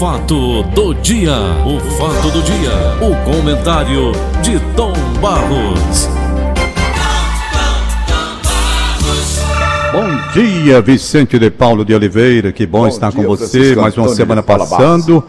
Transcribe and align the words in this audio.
fato 0.00 0.62
do 0.62 0.94
dia, 0.94 1.36
o 1.66 1.78
fato 1.98 2.30
do 2.30 2.40
dia, 2.40 2.72
o 3.02 3.14
comentário 3.22 4.12
de 4.42 4.58
Tom 4.74 4.94
Barros. 5.20 6.08
Bom 9.92 10.32
dia, 10.32 10.80
Vicente 10.80 11.38
de 11.38 11.50
Paulo 11.50 11.84
de 11.84 11.94
Oliveira, 11.94 12.50
que 12.50 12.66
bom, 12.66 12.78
bom 12.78 12.88
estar 12.88 13.12
dia, 13.12 13.22
com 13.22 13.28
você, 13.28 13.50
Francisco 13.50 13.80
mais 13.82 13.94
uma 13.98 14.04
Antônio 14.04 14.16
semana 14.16 14.42
passando. 14.42 15.22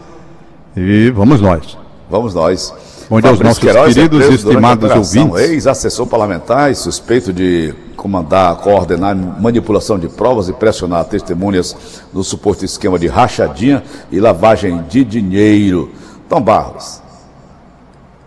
E 0.74 1.10
vamos 1.10 1.42
nós. 1.42 1.76
Vamos 2.08 2.34
nós. 2.34 2.74
Bom 3.08 3.20
dia 3.20 3.30
aos 3.30 3.40
nossos 3.40 3.58
Queiroz 3.58 3.94
queridos 3.94 4.28
e 4.28 4.34
estimados 4.34 4.90
ouvintes. 4.90 5.50
Ex-assessor 5.50 6.06
parlamentar 6.06 6.74
suspeito 6.74 7.32
de 7.32 7.74
comandar, 7.96 8.56
coordenar 8.56 9.14
manipulação 9.14 9.98
de 9.98 10.08
provas 10.08 10.48
e 10.48 10.52
pressionar 10.52 11.04
testemunhas 11.04 11.76
no 12.12 12.24
suposto 12.24 12.64
esquema 12.64 12.98
de 12.98 13.06
rachadinha 13.06 13.82
e 14.10 14.18
lavagem 14.18 14.82
de 14.88 15.04
dinheiro. 15.04 15.90
Tom 16.28 16.40
Barros, 16.40 17.02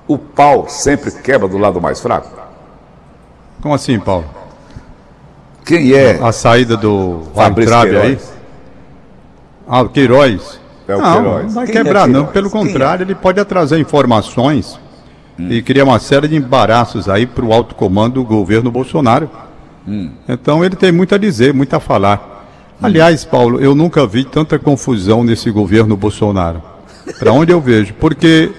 o 0.08 0.18
pau 0.18 0.68
sempre 0.70 1.12
quebra 1.12 1.48
do 1.48 1.58
lado 1.58 1.82
mais 1.82 2.00
fraco? 2.00 2.30
Como 3.62 3.74
assim, 3.74 4.00
Paulo? 4.00 4.26
Quem 5.66 5.94
é? 5.94 6.20
A 6.22 6.32
saída 6.32 6.78
do 6.78 7.24
Fabrício 7.34 7.76
aí? 7.76 8.20
Ah, 9.68 9.84
Queiroz. 9.86 10.60
É 10.88 10.96
o 10.96 11.02
não, 11.02 11.44
não 11.44 11.50
vai 11.50 11.66
Quem 11.66 11.76
é 11.76 11.84
quebrar, 11.84 12.08
é 12.08 12.12
não. 12.12 12.26
Pelo 12.28 12.50
Quem 12.50 12.62
contrário, 12.62 13.04
é? 13.04 13.06
ele 13.06 13.16
pode 13.16 13.40
atrasar 13.40 13.80
informações 13.80 14.80
hum. 15.40 15.48
e 15.50 15.62
criar 15.62 15.84
uma 15.84 16.00
série 16.00 16.28
de 16.28 16.36
embaraços 16.36 17.10
aí 17.10 17.26
para 17.26 17.44
o 17.44 17.54
alto 17.54 17.76
comando 17.76 18.16
do 18.16 18.24
governo 18.24 18.72
Bolsonaro. 18.72 19.30
Hum. 19.88 20.12
Então 20.28 20.64
ele 20.64 20.76
tem 20.76 20.92
muito 20.92 21.16
a 21.16 21.18
dizer, 21.18 21.54
muito 21.54 21.74
a 21.76 21.80
falar. 21.80 22.46
Hum. 22.82 22.86
Aliás, 22.86 23.26
Paulo, 23.26 23.60
eu 23.60 23.74
nunca 23.74 24.06
vi 24.06 24.24
tanta 24.24 24.60
confusão 24.60 25.24
nesse 25.24 25.50
governo 25.50 25.98
Bolsonaro. 25.98 26.62
Para 27.20 27.32
onde 27.32 27.52
eu 27.52 27.62
vejo? 27.62 27.94
Porque 27.96 28.52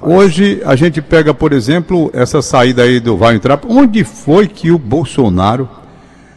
hoje 0.00 0.60
a 0.64 0.76
gente 0.76 1.02
pega, 1.02 1.34
por 1.34 1.52
exemplo, 1.52 2.10
essa 2.12 2.42
saída 2.42 2.82
aí 2.82 3.00
do 3.00 3.16
Vai 3.16 3.34
Entrar. 3.34 3.60
Onde 3.68 4.04
foi 4.04 4.48
que 4.48 4.70
o 4.70 4.78
Bolsonaro 4.78 5.68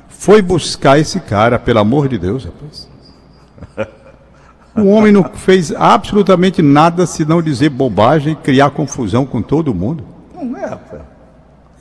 foi 0.07 0.41
buscar 0.41 0.99
esse 0.99 1.19
cara, 1.19 1.57
pelo 1.57 1.79
amor 1.79 2.07
de 2.07 2.17
Deus, 2.17 2.45
rapaz? 2.45 2.88
O 4.75 4.87
homem 4.87 5.11
não 5.11 5.23
fez 5.23 5.71
absolutamente 5.71 6.61
nada 6.61 7.05
senão 7.05 7.41
dizer 7.41 7.69
bobagem 7.69 8.33
e 8.33 8.35
criar 8.35 8.69
confusão 8.69 9.25
com 9.25 9.41
todo 9.41 9.73
mundo. 9.73 10.03
Não 10.33 10.57
é, 10.57 10.65
rapaz. 10.65 11.01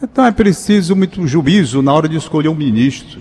Então 0.03 0.25
é 0.25 0.33
preciso 0.33 0.94
muito 0.94 1.27
juízo 1.27 1.83
na 1.83 1.92
hora 1.92 2.09
de 2.09 2.16
escolher 2.16 2.48
um 2.48 2.55
ministro. 2.55 3.20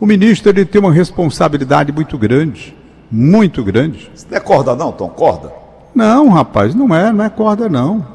O 0.00 0.06
ministro 0.06 0.50
ele 0.50 0.64
tem 0.64 0.80
uma 0.80 0.92
responsabilidade 0.92 1.92
muito 1.92 2.16
grande, 2.16 2.74
muito 3.10 3.62
grande. 3.62 4.10
Isso 4.14 4.26
não 4.30 4.36
é 4.36 4.40
corda 4.40 4.74
não, 4.74 4.92
Tom? 4.92 5.08
Corda? 5.08 5.52
Não, 5.94 6.28
rapaz, 6.28 6.74
não 6.74 6.94
é, 6.94 7.12
não 7.12 7.24
é 7.24 7.28
corda 7.28 7.68
não. 7.68 8.06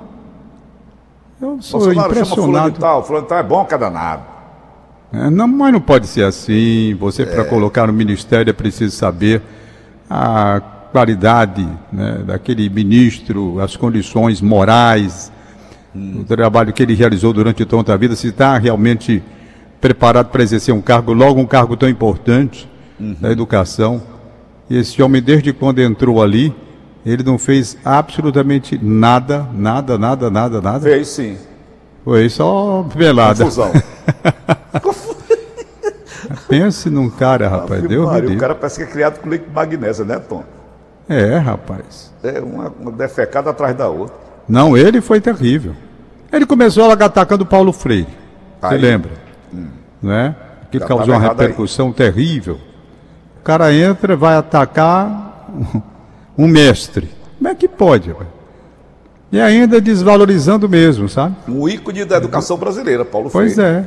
Eu 1.42 1.62
sou 1.62 1.82
Bolsonaro 1.82 2.12
impressionado. 2.12 2.76
Chama 2.76 3.02
fulano 3.04 3.22
tal, 3.22 3.24
tal 3.24 3.38
é 3.38 3.44
bom 3.44 3.66
cada 3.66 3.90
nada. 3.90 4.22
É, 5.12 5.30
não, 5.30 5.48
mas 5.48 5.74
não 5.74 5.82
pode 5.82 6.08
ser 6.08 6.24
assim. 6.24 6.96
Você, 7.00 7.24
é. 7.24 7.26
para 7.26 7.46
colocar 7.46 7.86
no 7.86 7.94
ministério, 7.94 8.50
é 8.50 8.54
preciso 8.54 8.96
saber 8.96 9.42
a 10.16 10.62
qualidade 10.92 11.68
né, 11.92 12.22
daquele 12.24 12.70
ministro, 12.70 13.60
as 13.60 13.76
condições 13.76 14.42
morais, 14.42 15.32
hum. 15.96 16.20
o 16.20 16.24
trabalho 16.24 16.72
que 16.72 16.84
ele 16.84 16.94
realizou 16.94 17.34
durante 17.34 17.66
toda 17.66 17.92
a 17.92 17.98
vida, 17.98 18.16
se 18.16 18.28
está 18.28 18.56
realmente 18.60 19.24
preparado 19.82 20.28
para 20.28 20.44
exercer 20.44 20.72
um 20.72 20.82
cargo, 20.82 21.14
logo 21.14 21.42
um 21.42 21.48
cargo 21.48 21.76
tão 21.76 21.90
importante 21.90 22.70
uhum. 23.00 23.16
da 23.20 23.32
educação. 23.32 24.04
E 24.70 24.78
esse 24.78 25.02
homem, 25.02 25.20
desde 25.20 25.52
quando 25.52 25.80
entrou 25.80 26.22
ali, 26.22 26.54
ele 27.04 27.24
não 27.24 27.40
fez 27.40 27.76
absolutamente 27.84 28.80
nada, 28.82 29.48
nada, 29.52 29.98
nada, 29.98 30.30
nada, 30.30 30.62
nada. 30.62 30.80
Fez 30.80 31.08
sim. 31.08 31.38
Foi 32.06 32.30
só 32.30 32.84
velada. 32.84 33.46
Confusão. 33.46 33.72
Pense 36.60 36.90
num 36.90 37.10
cara, 37.10 37.48
rapaz. 37.48 37.84
Ah, 37.84 37.88
Deus 37.88 38.06
o 38.08 38.38
cara 38.38 38.56
parece 38.56 38.78
que 38.78 38.84
é 38.84 38.88
criado 38.88 39.20
com 39.20 39.30
leite 39.30 39.46
de 39.46 39.54
magnésia, 39.54 40.06
né, 40.06 40.20
Tom? 40.20 40.44
É, 41.10 41.38
rapaz. 41.38 42.14
É 42.24 42.40
uma, 42.40 42.72
uma 42.80 42.92
defecada 42.92 43.50
atrás 43.50 43.76
da 43.76 43.90
outra. 43.90 44.16
Não, 44.48 44.78
ele 44.78 45.02
foi 45.02 45.20
terrível. 45.20 45.74
Ele 46.32 46.46
começou 46.46 46.90
atacando 46.92 47.46
Paulo 47.46 47.72
Freire. 47.72 48.08
Você 48.62 48.78
lembra? 48.78 49.12
Hum. 49.54 49.68
Né? 50.02 50.36
Que 50.72 50.80
Já 50.80 50.86
causou 50.88 51.14
uma 51.14 51.20
repercussão 51.20 51.88
aí. 51.88 51.94
terrível. 51.94 52.58
O 53.40 53.44
cara 53.44 53.74
entra, 53.74 54.16
vai 54.16 54.36
atacar 54.36 55.48
um 56.38 56.48
mestre. 56.48 57.10
Como 57.38 57.50
é 57.50 57.56
que 57.56 57.68
pode, 57.68 58.10
rapaz? 58.10 58.30
E 59.32 59.42
ainda 59.42 59.82
desvalorizando 59.82 60.70
mesmo, 60.70 61.10
sabe? 61.10 61.36
Um 61.48 61.68
ícone 61.68 62.06
da 62.06 62.18
educação 62.18 62.56
brasileira, 62.56 63.04
Paulo 63.04 63.30
Freire. 63.30 63.56
Pois 63.56 63.60
é. 63.60 63.84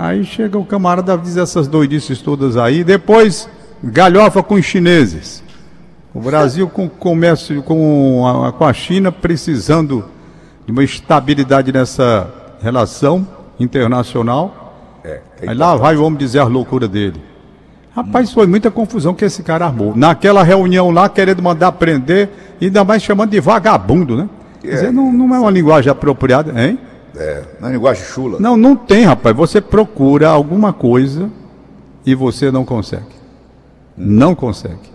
Aí 0.00 0.24
chega 0.24 0.56
o 0.56 0.64
camarada, 0.64 1.14
diz 1.18 1.36
essas 1.36 1.68
doidices 1.68 2.22
todas 2.22 2.56
aí, 2.56 2.82
depois 2.82 3.46
galhofa 3.84 4.42
com 4.42 4.54
os 4.54 4.64
chineses. 4.64 5.42
O 6.14 6.20
Brasil 6.20 6.66
com 6.70 6.88
comércio 6.88 7.62
com 7.62 8.26
a, 8.26 8.50
com 8.50 8.64
a 8.64 8.72
China 8.72 9.12
precisando 9.12 10.06
de 10.64 10.72
uma 10.72 10.82
estabilidade 10.82 11.70
nessa 11.70 12.32
relação 12.62 13.28
internacional. 13.58 14.74
É, 15.04 15.20
Aí 15.46 15.54
lá 15.54 15.76
vai 15.76 15.96
o 15.96 16.02
homem 16.02 16.18
dizer 16.18 16.38
a 16.38 16.44
loucura 16.44 16.88
dele. 16.88 17.20
Rapaz, 17.94 18.32
foi 18.32 18.46
muita 18.46 18.70
confusão 18.70 19.12
que 19.12 19.26
esse 19.26 19.42
cara 19.42 19.66
armou. 19.66 19.94
Naquela 19.94 20.42
reunião 20.42 20.90
lá, 20.90 21.10
querendo 21.10 21.42
mandar 21.42 21.72
prender, 21.72 22.30
ainda 22.60 22.82
mais 22.84 23.02
chamando 23.02 23.30
de 23.30 23.40
vagabundo, 23.40 24.16
né? 24.16 24.30
É. 24.64 24.66
Quer 24.66 24.74
dizer, 24.76 24.92
não, 24.92 25.12
não 25.12 25.34
é 25.34 25.40
uma 25.40 25.50
linguagem 25.50 25.92
apropriada, 25.92 26.58
hein? 26.58 26.78
É, 27.16 27.42
na 27.60 27.68
linguagem 27.68 28.04
chula. 28.04 28.38
Não, 28.38 28.56
não 28.56 28.76
tem, 28.76 29.04
rapaz. 29.04 29.36
Você 29.36 29.60
procura 29.60 30.28
alguma 30.28 30.72
coisa 30.72 31.30
e 32.06 32.14
você 32.14 32.50
não 32.50 32.64
consegue. 32.64 33.20
Não 33.96 34.34
consegue. 34.34 34.90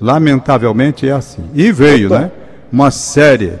Lamentavelmente 0.00 1.08
é 1.08 1.12
assim. 1.12 1.44
E 1.54 1.70
veio, 1.70 2.08
Opa. 2.08 2.18
né? 2.18 2.32
Uma 2.72 2.90
série. 2.90 3.52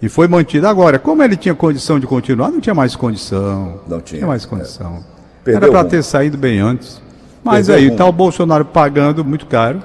E 0.00 0.08
foi 0.08 0.28
mantida. 0.28 0.68
Agora, 0.68 0.98
como 0.98 1.22
ele 1.22 1.36
tinha 1.36 1.54
condição 1.54 1.98
de 1.98 2.06
continuar, 2.06 2.50
não 2.50 2.60
tinha 2.60 2.74
mais 2.74 2.94
condição. 2.94 3.80
Não 3.88 4.00
tinha. 4.00 4.18
tinha 4.20 4.28
mais 4.28 4.46
condição. 4.46 5.04
É. 5.44 5.52
Era 5.52 5.68
para 5.68 5.84
ter 5.84 6.02
saído 6.02 6.36
bem 6.36 6.60
antes. 6.60 7.00
Mas 7.42 7.66
Perdeu 7.66 7.86
aí, 7.86 7.92
está 7.92 8.04
o 8.04 8.12
Bolsonaro 8.12 8.64
pagando 8.64 9.24
muito 9.24 9.46
caro 9.46 9.82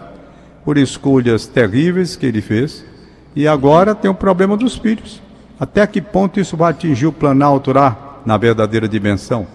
por 0.65 0.77
escolhas 0.77 1.47
terríveis 1.47 2.15
que 2.15 2.25
ele 2.25 2.41
fez. 2.41 2.83
E 3.35 3.47
agora 3.47 3.95
tem 3.95 4.11
o 4.11 4.13
problema 4.13 4.55
dos 4.55 4.75
filhos. 4.75 5.22
Até 5.59 5.85
que 5.85 6.01
ponto 6.01 6.39
isso 6.39 6.57
vai 6.57 6.71
atingir 6.71 7.07
o 7.07 7.11
Planalto 7.11 7.71
lá 7.71 8.21
na 8.25 8.37
verdadeira 8.37 8.87
dimensão? 8.87 9.47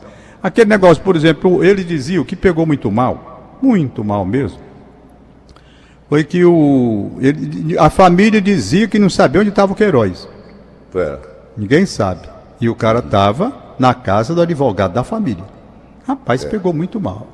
Aquele 0.42 0.70
negócio, 0.70 1.03
por 1.03 1.16
exemplo, 1.16 1.64
ele 1.64 1.82
dizia 1.82 2.20
o 2.20 2.25
que 2.25 2.36
pegou 2.36 2.64
muito 2.64 2.91
mal, 2.91 3.59
muito 3.60 4.04
mal 4.04 4.25
mesmo, 4.25 4.60
foi 6.09 6.25
que 6.25 6.44
o, 6.44 7.10
ele, 7.20 7.76
a 7.78 7.91
família 7.91 8.41
dizia 8.41 8.88
que 8.88 8.98
não 8.98 9.10
sabia 9.10 9.41
onde 9.41 9.50
estava 9.50 9.72
o 9.72 9.76
Queiroz. 9.76 10.26
É. 10.94 11.19
Ninguém 11.56 11.84
sabe. 11.84 12.28
E 12.60 12.69
o 12.69 12.75
cara 12.75 13.00
estava 13.00 13.53
na 13.78 13.92
casa 13.92 14.34
do 14.34 14.41
advogado 14.41 14.94
da 14.94 15.04
família. 15.04 15.44
Rapaz, 16.06 16.44
é. 16.44 16.48
pegou 16.48 16.72
muito 16.72 16.98
mal. 16.98 17.26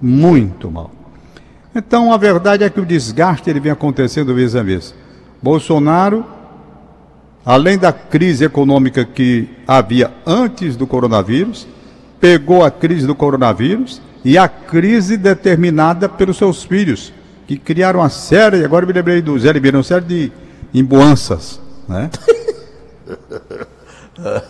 Muito 0.00 0.70
mal. 0.70 0.90
Então 1.74 2.12
a 2.12 2.16
verdade 2.16 2.64
é 2.64 2.68
que 2.68 2.80
o 2.80 2.84
desgaste 2.84 3.48
ele 3.48 3.60
vem 3.60 3.72
acontecendo 3.72 4.34
mês 4.34 4.54
a 4.54 4.62
mês. 4.62 4.94
Bolsonaro 5.42 6.26
além 7.44 7.78
da 7.78 7.92
crise 7.92 8.44
econômica 8.44 9.04
que 9.04 9.48
havia 9.66 10.12
antes 10.26 10.76
do 10.76 10.86
coronavírus, 10.86 11.66
pegou 12.20 12.64
a 12.64 12.70
crise 12.70 13.06
do 13.06 13.14
coronavírus 13.14 14.00
e 14.24 14.36
a 14.36 14.48
crise 14.48 15.16
determinada 15.16 16.08
pelos 16.08 16.36
seus 16.36 16.62
filhos, 16.62 17.12
que 17.46 17.56
criaram 17.56 18.00
uma 18.00 18.10
série, 18.10 18.64
agora 18.64 18.86
me 18.86 18.92
lembrei 18.92 19.22
do 19.22 19.38
Zé 19.38 19.52
Ribeiro, 19.52 19.78
uma 19.78 19.82
série 19.82 20.04
de 20.04 20.32
emboanças, 20.72 21.60
né? 21.88 22.10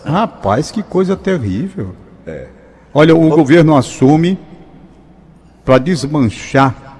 Rapaz, 0.05 0.69
que 0.69 0.83
coisa 0.83 1.15
terrível. 1.15 1.95
É. 2.27 2.47
Olha, 2.93 3.15
o 3.15 3.29
governo 3.29 3.75
assume 3.75 4.37
para 5.63 5.77
desmanchar 5.77 6.97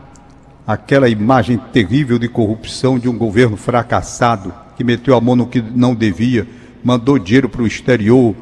aquela 0.65 1.09
imagem 1.09 1.57
terrível 1.57 2.17
de 2.17 2.29
corrupção 2.29 2.97
de 2.97 3.09
um 3.09 3.17
governo 3.17 3.57
fracassado 3.57 4.53
que 4.81 4.83
meteu 4.83 5.15
a 5.15 5.21
mão 5.21 5.35
no 5.35 5.45
que 5.45 5.61
não 5.61 5.93
devia, 5.93 6.47
mandou 6.83 7.19
dinheiro 7.19 7.47
para 7.47 7.61
o 7.61 7.67
exterior, 7.67 8.35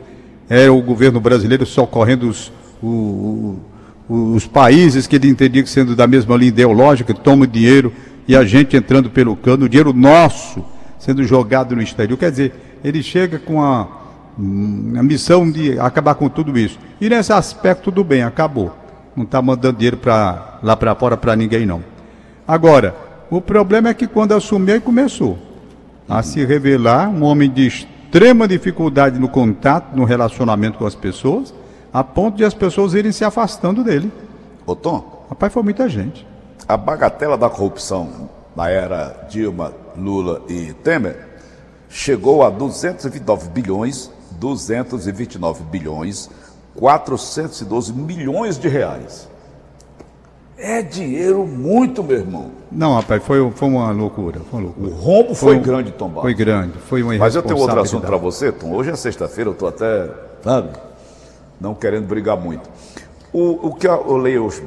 era 0.50 0.72
o 0.72 0.82
governo 0.82 1.20
brasileiro 1.20 1.66
socorrendo 1.66 2.30
os, 2.30 2.52
o, 2.82 3.60
o, 4.08 4.34
os 4.36 4.48
países 4.48 5.06
que 5.06 5.18
ele 5.18 5.28
entendia 5.28 5.62
que 5.62 5.70
sendo 5.70 5.96
da 5.98 6.08
mesma 6.08 6.38
linha 6.38 6.48
ideológica, 6.48 7.14
toma 7.14 7.46
dinheiro 7.46 7.92
e 8.26 8.36
a 8.36 8.46
gente 8.46 8.78
entrando 8.78 9.10
pelo 9.10 9.36
cano, 9.36 9.66
o 9.66 9.70
dinheiro 9.70 9.92
nosso 9.92 10.64
sendo 10.98 11.24
jogado 11.26 11.76
no 11.76 11.82
exterior. 11.82 12.18
Quer 12.18 12.32
dizer, 12.32 12.54
ele 12.84 13.04
chega 13.04 13.38
com 13.38 13.62
a, 13.62 13.82
a 14.38 15.04
missão 15.04 15.50
de 15.52 15.78
acabar 15.78 16.16
com 16.16 16.30
tudo 16.30 16.58
isso. 16.58 16.80
E 17.02 17.10
nesse 17.10 17.34
aspecto, 17.34 17.86
tudo 17.86 18.04
bem, 18.04 18.24
acabou. 18.24 18.74
Não 19.16 19.26
está 19.26 19.42
mandando 19.42 19.78
dinheiro 19.78 19.98
pra, 19.98 20.60
lá 20.64 20.78
para 20.78 20.96
fora 20.96 21.18
para 21.18 21.36
ninguém, 21.36 21.66
não. 21.66 21.84
Agora, 22.48 22.96
O 23.32 23.40
problema 23.40 23.90
é 23.90 23.94
que 23.94 24.08
quando 24.08 24.34
assumiu, 24.34 24.74
aí 24.74 24.80
começou 24.82 25.49
a 26.10 26.24
se 26.24 26.44
revelar 26.44 27.08
um 27.08 27.24
homem 27.24 27.50
de 27.50 27.68
extrema 27.68 28.48
dificuldade 28.48 29.20
no 29.20 29.30
contato, 29.30 29.96
no 29.96 30.04
relacionamento 30.04 30.80
com 30.80 30.86
as 30.88 30.96
pessoas, 30.96 31.54
a 31.94 32.04
ponto 32.04 32.38
de 32.38 32.44
as 32.44 32.54
pessoas 32.54 32.96
irem 32.96 33.12
se 33.12 33.24
afastando 33.24 33.84
dele. 33.84 34.12
Ô 34.66 34.76
Tom. 34.76 35.20
Rapaz, 35.30 35.54
foi 35.54 35.62
muita 35.62 35.88
gente. 35.88 36.26
A 36.68 36.76
bagatela 36.76 37.38
da 37.38 37.48
corrupção 37.50 38.30
na 38.56 38.68
era 38.68 39.28
Dilma, 39.30 39.72
Lula 39.96 40.42
e 40.50 40.74
Temer 40.74 41.28
chegou 41.88 42.44
a 42.44 42.50
229 42.50 43.50
bilhões, 43.50 44.12
229 44.32 45.64
bilhões, 45.66 46.30
412 46.76 47.94
milhões 47.94 48.58
de 48.58 48.68
reais. 48.68 49.29
É 50.60 50.82
dinheiro 50.82 51.48
muito, 51.48 52.04
meu 52.04 52.18
irmão. 52.18 52.52
Não, 52.70 52.94
rapaz, 52.96 53.24
foi, 53.24 53.50
foi 53.52 53.68
uma 53.70 53.92
loucura. 53.92 54.42
Foi 54.52 54.60
uma 54.60 54.66
loucura. 54.66 54.90
O 54.90 54.94
rombo 54.94 55.34
foi, 55.34 55.56
foi 55.56 55.64
grande, 55.64 55.92
Tom 55.92 56.10
Barros. 56.10 56.24
Foi 56.24 56.34
grande, 56.34 56.74
foi 56.80 57.02
uma 57.02 57.18
Mas 57.18 57.34
eu 57.34 57.42
tenho 57.42 57.58
outro 57.58 57.80
assunto 57.80 58.06
para 58.06 58.18
você, 58.18 58.52
Tom. 58.52 58.74
Hoje 58.74 58.90
é 58.90 58.96
sexta-feira, 58.96 59.50
eu 59.50 59.54
estou 59.54 59.70
até, 59.70 60.10
sabe, 60.44 60.70
não 61.62 61.74
querendo 61.74 62.08
brigar 62.08 62.36
muito. 62.36 62.70
O, 63.32 63.70
o 63.70 63.74
que 63.74 63.88
eu 63.88 64.18
leio 64.18 64.46
hoje 64.46 64.62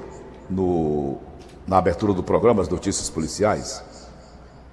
no, 0.49 1.19
na 1.67 1.77
abertura 1.77 2.15
do 2.15 2.23
programa, 2.23 2.63
as 2.63 2.71
notícias 2.71 3.11
policiais, 3.11 3.85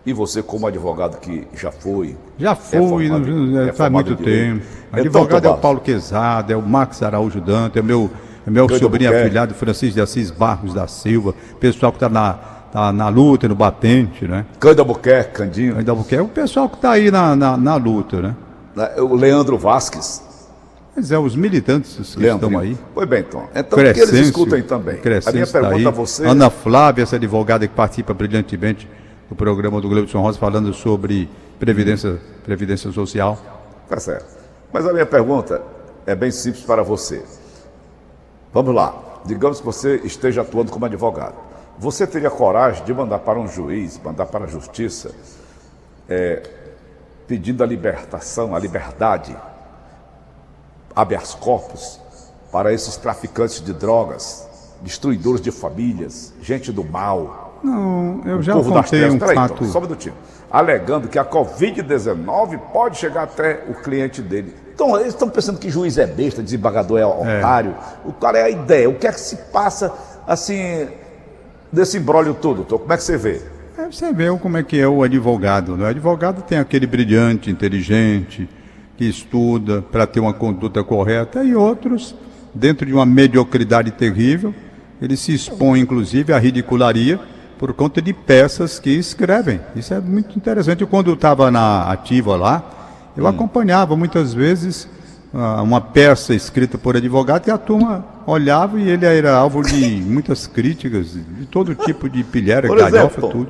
e 0.06 0.14
você, 0.14 0.42
como 0.42 0.66
advogado 0.68 1.20
que 1.20 1.46
já 1.54 1.72
foi. 1.72 2.16
Já 2.38 2.56
fui, 2.56 2.78
é 2.78 3.10
formado, 3.10 3.60
é 3.60 3.74
faz 3.74 3.92
muito 3.92 4.16
tempo. 4.16 4.66
Então, 4.88 5.00
advogado 5.00 5.46
é 5.46 5.50
o 5.50 5.58
Paulo 5.58 5.82
Quezada, 5.82 6.54
é 6.54 6.56
o 6.56 6.62
Max 6.62 7.04
Araújo 7.04 7.42
Dante, 7.42 7.78
é 7.78 7.82
meu, 7.82 8.10
é 8.50 8.52
meu 8.52 8.68
sobrinho 8.68 9.16
afilhado 9.16 9.54
Francisco 9.54 9.94
de 9.94 10.02
Assis 10.02 10.32
Barros 10.32 10.74
da 10.74 10.88
Silva, 10.88 11.36
pessoal 11.60 11.92
que 11.92 11.98
está 11.98 12.10
na, 12.10 12.34
tá 12.72 12.92
na 12.92 13.08
luta, 13.08 13.48
no 13.48 13.54
batente, 13.54 14.28
né? 14.28 14.46
Cândido 14.60 14.82
Albuquerque, 14.82 15.34
Candinho. 15.34 15.74
Cândido 15.74 15.92
Albuquerque, 15.92 16.24
é 16.24 16.26
o 16.26 16.28
pessoal 16.28 16.68
que 16.68 16.76
está 16.76 16.92
aí 16.92 17.12
na, 17.12 17.36
na, 17.36 17.56
na, 17.56 17.76
luta, 17.76 18.22
né? 18.22 18.36
É, 18.96 19.02
o 19.02 19.14
Leandro 19.14 19.56
Vasques. 19.58 20.24
Mas 20.96 21.12
é, 21.12 21.20
os 21.20 21.36
militantes 21.36 22.16
que 22.16 22.20
Leandro, 22.20 22.48
estão 22.48 22.60
aí. 22.60 22.76
Foi 22.94 23.06
bem, 23.06 23.22
Tom. 23.22 23.48
Então, 23.56 23.78
Crescêncio, 23.78 24.10
que 24.10 24.16
eles 24.16 24.28
escutem 24.28 24.64
também. 24.64 24.96
a 24.96 25.32
minha 25.32 25.48
pergunta 25.48 25.70
tá 25.70 25.76
aí. 25.76 25.86
a 25.86 25.92
você... 25.92 26.26
Ana 26.26 26.50
Flávia, 26.50 27.04
essa 27.04 27.18
advogada 27.18 27.68
que 27.68 27.74
participa 27.74 28.16
brilhantemente 28.16 28.90
do 29.30 29.36
programa 29.36 29.80
do 29.80 29.88
Gleudson 29.88 30.22
Rosa 30.22 30.40
falando 30.40 30.74
sobre 30.74 31.30
previdência, 31.60 32.20
previdência 32.44 32.92
social. 32.92 33.38
Tá 33.88 34.00
certo. 34.00 34.26
Mas 34.74 34.88
a 34.88 34.92
minha 34.92 35.06
pergunta 35.06 35.62
é 36.08 36.16
bem 36.16 36.32
simples 36.32 36.64
para 36.64 36.82
você. 36.82 37.24
Vamos 38.54 38.74
lá. 38.74 39.22
Digamos 39.26 39.60
que 39.60 39.66
você 39.66 39.98
esteja 39.98 40.42
atuando 40.42 40.72
como 40.72 40.86
advogado. 40.86 41.36
Você 41.78 42.06
teria 42.06 42.30
coragem 42.30 42.84
de 42.84 42.94
mandar 42.94 43.20
para 43.20 43.40
um 43.40 43.48
juiz, 43.48 44.00
mandar 44.04 44.26
para 44.26 44.46
a 44.46 44.48
justiça, 44.48 45.12
é, 46.08 46.44
pedindo 47.28 47.64
a 47.64 47.68
libertação, 47.68 48.56
a 48.56 48.60
liberdade, 48.60 49.36
habeas 50.96 51.34
corpus, 51.34 52.00
para 52.52 52.74
esses 52.74 52.98
traficantes 52.98 53.62
de 53.62 53.72
drogas, 53.74 54.48
destruidores 54.82 55.42
de 55.42 55.52
famílias, 55.52 56.34
gente 56.42 56.72
do 56.72 56.84
mal, 56.84 57.50
não, 57.64 58.22
eu 58.26 58.42
já 58.42 58.54
contei 58.54 59.10
um 59.10 59.20
Peraí, 59.20 59.36
fato... 59.36 59.54
Então, 59.56 59.68
só 59.68 59.80
um 59.80 59.82
minutinho. 59.82 60.16
Alegando 60.50 61.08
que 61.08 61.20
a 61.20 61.26
Covid-19 61.26 62.58
pode 62.72 62.98
chegar 62.98 63.24
até 63.24 63.66
o 63.70 63.74
cliente 63.76 64.22
dele. 64.22 64.56
Então, 64.80 64.98
eles 64.98 65.14
estão 65.14 65.28
pensando 65.28 65.60
que 65.60 65.70
juiz 65.70 65.98
é 65.98 66.08
besta, 66.08 66.42
desembargador 66.42 67.00
é, 67.00 67.02
é. 67.02 67.06
otário. 67.06 67.72
É. 67.72 68.08
O 68.08 68.14
cara 68.14 68.38
é 68.38 68.44
a 68.44 68.50
ideia. 68.50 68.90
O 68.90 68.96
que 68.96 69.06
é 69.06 69.12
que 69.12 69.20
se 69.20 69.36
passa, 69.52 69.94
assim, 70.26 70.88
desse 71.70 71.98
embrólio 71.98 72.34
todo? 72.34 72.62
Então, 72.62 72.78
como 72.78 72.94
é 72.94 72.96
que 72.96 73.04
você 73.04 73.18
vê? 73.18 73.42
É, 73.78 73.92
você 73.92 74.14
vê 74.14 74.30
como 74.38 74.56
é 74.56 74.64
que 74.64 74.80
é 74.80 74.88
o 74.88 75.04
advogado. 75.04 75.76
Né? 75.76 75.84
O 75.84 75.88
advogado 75.88 76.42
tem 76.44 76.58
aquele 76.58 76.88
brilhante, 76.88 77.52
inteligente, 77.52 78.48
que 78.96 79.04
estuda 79.04 79.82
para 79.82 80.08
ter 80.08 80.22
uma 80.22 80.34
conduta 80.34 80.82
correta, 80.82 81.44
e 81.44 81.54
outros, 81.54 82.16
dentro 82.54 82.86
de 82.86 82.94
uma 82.94 83.06
mediocridade 83.06 83.92
terrível, 83.92 84.56
ele 85.02 85.18
se 85.18 85.34
expõe, 85.34 85.82
inclusive, 85.82 86.32
à 86.32 86.40
ridicularia 86.40 87.20
por 87.58 87.74
conta 87.74 88.02
de 88.02 88.14
peças 88.14 88.80
que 88.80 88.92
escrevem. 88.92 89.60
Isso 89.76 89.94
é 89.94 90.00
muito 90.00 90.38
interessante. 90.38 90.86
Quando 90.86 91.10
eu 91.10 91.16
estava 91.16 91.52
na 91.52 91.92
ativa 91.92 92.38
lá, 92.38 92.79
eu 93.20 93.26
hum. 93.26 93.28
acompanhava 93.28 93.96
muitas 93.96 94.34
vezes 94.34 94.88
uh, 95.34 95.62
uma 95.62 95.82
peça 95.82 96.34
escrita 96.34 96.78
por 96.78 96.96
advogado 96.96 97.48
e 97.48 97.52
a 97.52 97.58
turma 97.58 98.06
olhava 98.26 98.80
e 98.80 98.90
ele 98.90 99.06
era 99.06 99.36
alvo 99.36 99.62
de 99.62 100.02
muitas 100.02 100.48
críticas, 100.48 101.14
de 101.14 101.46
todo 101.46 101.76
tipo 101.76 102.10
de 102.10 102.24
pilhera, 102.24 102.68
galhofa, 102.68 103.22
tudo. 103.22 103.50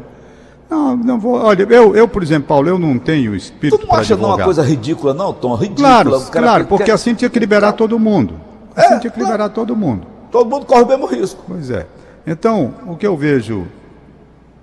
Não, 0.70 0.96
não 0.96 1.20
vou. 1.20 1.34
Olha, 1.34 1.64
eu, 1.64 1.96
eu, 1.96 2.08
por 2.08 2.22
exemplo, 2.22 2.48
Paulo, 2.48 2.70
eu 2.70 2.78
não 2.78 3.00
tenho 3.00 3.36
espírito 3.36 3.88
para 3.88 4.00
advogar. 4.00 4.18
Tu 4.18 4.22
não 4.22 4.30
acha 4.30 4.36
uma 4.38 4.44
coisa 4.46 4.64
ridícula, 4.64 5.14
não, 5.16 5.34
Tom? 5.34 5.56
Ridícula. 5.56 6.04
Claro, 6.04 6.22
claro, 6.32 6.66
porque 6.66 6.86
quer... 6.86 6.92
assim 6.92 7.16
tinha 7.16 7.30
que 7.30 7.40
liberar 7.40 7.74
todo 7.74 7.98
mundo. 7.98 8.36
Assim 8.76 8.94
é, 8.94 9.00
tinha 9.00 9.12
que 9.12 9.20
liberar 9.20 9.50
todo 9.50 9.76
mundo. 9.76 10.06
Todo 10.32 10.48
mundo 10.48 10.68
corre 10.68 10.84
o 10.84 10.88
mesmo 10.88 11.08
risco. 11.08 11.44
Pois 11.48 11.72
é. 11.72 11.88
Então, 12.28 12.76
o 12.86 12.96
que 12.96 13.08
eu 13.08 13.18
vejo 13.18 13.66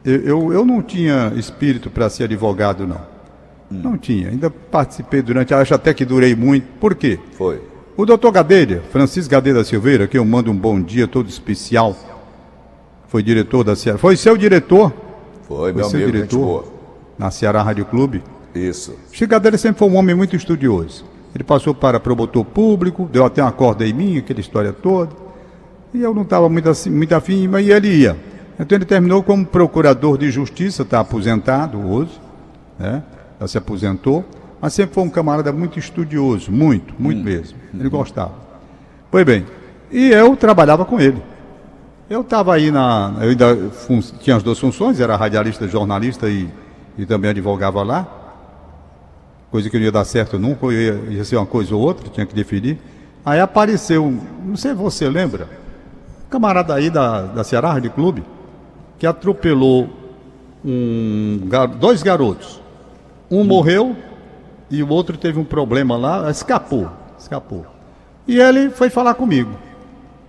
eu, 0.06 0.20
eu, 0.20 0.52
eu 0.52 0.64
não 0.64 0.80
tinha 0.80 1.32
espírito 1.34 1.90
para 1.90 2.08
ser 2.08 2.24
advogado, 2.24 2.86
não. 2.86 3.00
Hum. 3.70 3.80
Não 3.82 3.98
tinha. 3.98 4.28
Ainda 4.28 4.50
participei 4.50 5.22
durante, 5.22 5.52
acho 5.52 5.74
até 5.74 5.92
que 5.92 6.04
durei 6.04 6.34
muito. 6.34 6.66
Por 6.78 6.94
quê? 6.94 7.18
Foi. 7.32 7.60
O 7.96 8.04
doutor 8.04 8.30
Gadelha, 8.30 8.82
Francisco 8.90 9.30
Gadelha 9.30 9.64
Silveira, 9.64 10.06
que 10.06 10.18
eu 10.18 10.24
mando 10.24 10.50
um 10.50 10.56
bom 10.56 10.80
dia 10.80 11.08
todo 11.08 11.28
especial, 11.28 11.96
foi 13.08 13.22
diretor 13.22 13.64
da 13.64 13.74
Ceará. 13.74 13.98
Foi 13.98 14.16
seu 14.16 14.36
diretor? 14.36 14.92
Foi, 15.48 15.56
foi 15.56 15.72
meu 15.72 15.84
seu 15.84 16.00
amigo, 16.00 16.12
diretor 16.12 16.72
na 17.18 17.30
Ceará 17.30 17.62
Rádio 17.62 17.86
Clube. 17.86 18.22
Isso. 18.54 18.94
Chico 19.12 19.30
Gadelha 19.30 19.56
sempre 19.56 19.78
foi 19.78 19.88
um 19.88 19.96
homem 19.96 20.14
muito 20.14 20.36
estudioso. 20.36 21.04
Ele 21.34 21.44
passou 21.44 21.74
para 21.74 22.00
promotor 22.00 22.44
público, 22.44 23.08
deu 23.10 23.24
até 23.24 23.42
uma 23.42 23.52
corda 23.52 23.86
em 23.86 23.92
mim, 23.92 24.18
aquela 24.18 24.40
história 24.40 24.72
toda. 24.72 25.10
E 25.92 26.02
eu 26.02 26.14
não 26.14 26.22
estava 26.22 26.48
muito, 26.48 26.68
assim, 26.68 26.90
muito 26.90 27.14
afim, 27.14 27.48
mas 27.48 27.66
ele 27.66 27.88
ia. 27.88 28.16
Então 28.58 28.76
ele 28.76 28.84
terminou 28.84 29.22
como 29.22 29.44
procurador 29.44 30.16
de 30.18 30.30
justiça, 30.30 30.82
está 30.82 31.00
aposentado 31.00 31.78
hoje, 31.78 32.18
né? 32.78 33.02
Já 33.40 33.48
se 33.48 33.58
aposentou, 33.58 34.24
mas 34.60 34.72
sempre 34.72 34.94
foi 34.94 35.04
um 35.04 35.10
camarada 35.10 35.52
muito 35.52 35.78
estudioso, 35.78 36.50
muito, 36.50 36.94
muito 36.98 37.20
hum. 37.20 37.24
mesmo. 37.24 37.58
Ele 37.74 37.88
gostava. 37.88 38.34
Pois 39.10 39.24
bem, 39.24 39.46
e 39.90 40.10
eu 40.10 40.36
trabalhava 40.36 40.84
com 40.84 41.00
ele. 41.00 41.22
Eu 42.08 42.20
estava 42.20 42.54
aí 42.54 42.70
na. 42.70 43.14
Eu 43.20 43.30
ainda 43.30 43.70
tinha 44.20 44.36
as 44.36 44.42
duas 44.42 44.58
funções, 44.58 45.00
era 45.00 45.16
radialista, 45.16 45.66
jornalista 45.66 46.28
e, 46.28 46.48
e 46.96 47.04
também 47.04 47.30
advogava 47.30 47.82
lá. 47.82 48.06
Coisa 49.50 49.68
que 49.68 49.76
não 49.76 49.84
ia 49.84 49.92
dar 49.92 50.04
certo 50.04 50.38
nunca, 50.38 50.66
ia, 50.66 50.94
ia 51.10 51.24
ser 51.24 51.36
uma 51.36 51.46
coisa 51.46 51.74
ou 51.74 51.80
outra, 51.80 52.08
tinha 52.08 52.26
que 52.26 52.34
definir. 52.34 52.78
Aí 53.24 53.40
apareceu, 53.40 54.12
não 54.44 54.56
sei 54.56 54.70
se 54.70 54.76
você 54.76 55.08
lembra, 55.08 55.48
um 56.24 56.30
camarada 56.30 56.74
aí 56.74 56.90
da, 56.90 57.22
da 57.22 57.42
Ceará 57.42 57.72
Rádio 57.72 57.90
Clube, 57.90 58.22
que 58.98 59.06
atropelou 59.06 59.88
um, 60.64 61.40
dois 61.80 62.02
garotos. 62.04 62.60
Um 63.30 63.44
morreu 63.44 63.96
e 64.70 64.82
o 64.82 64.88
outro 64.88 65.16
teve 65.16 65.38
um 65.38 65.44
problema 65.44 65.96
lá, 65.96 66.30
escapou, 66.30 66.90
escapou. 67.18 67.66
E 68.26 68.38
ele 68.38 68.70
foi 68.70 68.90
falar 68.90 69.14
comigo, 69.14 69.50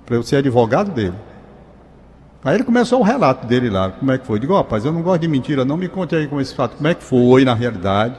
para 0.06 0.16
eu 0.16 0.24
ser 0.24 0.38
advogado 0.38 0.92
dele. 0.92 1.16
Aí 2.44 2.56
ele 2.56 2.64
começou 2.64 3.00
o 3.00 3.04
relato 3.04 3.46
dele 3.46 3.70
lá, 3.70 3.92
como 3.92 4.12
é 4.12 4.18
que 4.18 4.26
foi. 4.26 4.38
Eu 4.38 4.42
digo, 4.42 4.56
rapaz, 4.56 4.86
eu 4.86 4.92
não 4.92 5.02
gosto 5.02 5.22
de 5.22 5.28
mentira, 5.28 5.66
não 5.66 5.76
me 5.76 5.90
conte 5.90 6.16
aí 6.16 6.28
com 6.28 6.40
esse 6.40 6.56
fato, 6.56 6.78
como 6.78 6.88
é 6.88 6.94
que 6.94 7.04
foi 7.04 7.44
na 7.44 7.54
realidade, 7.54 8.16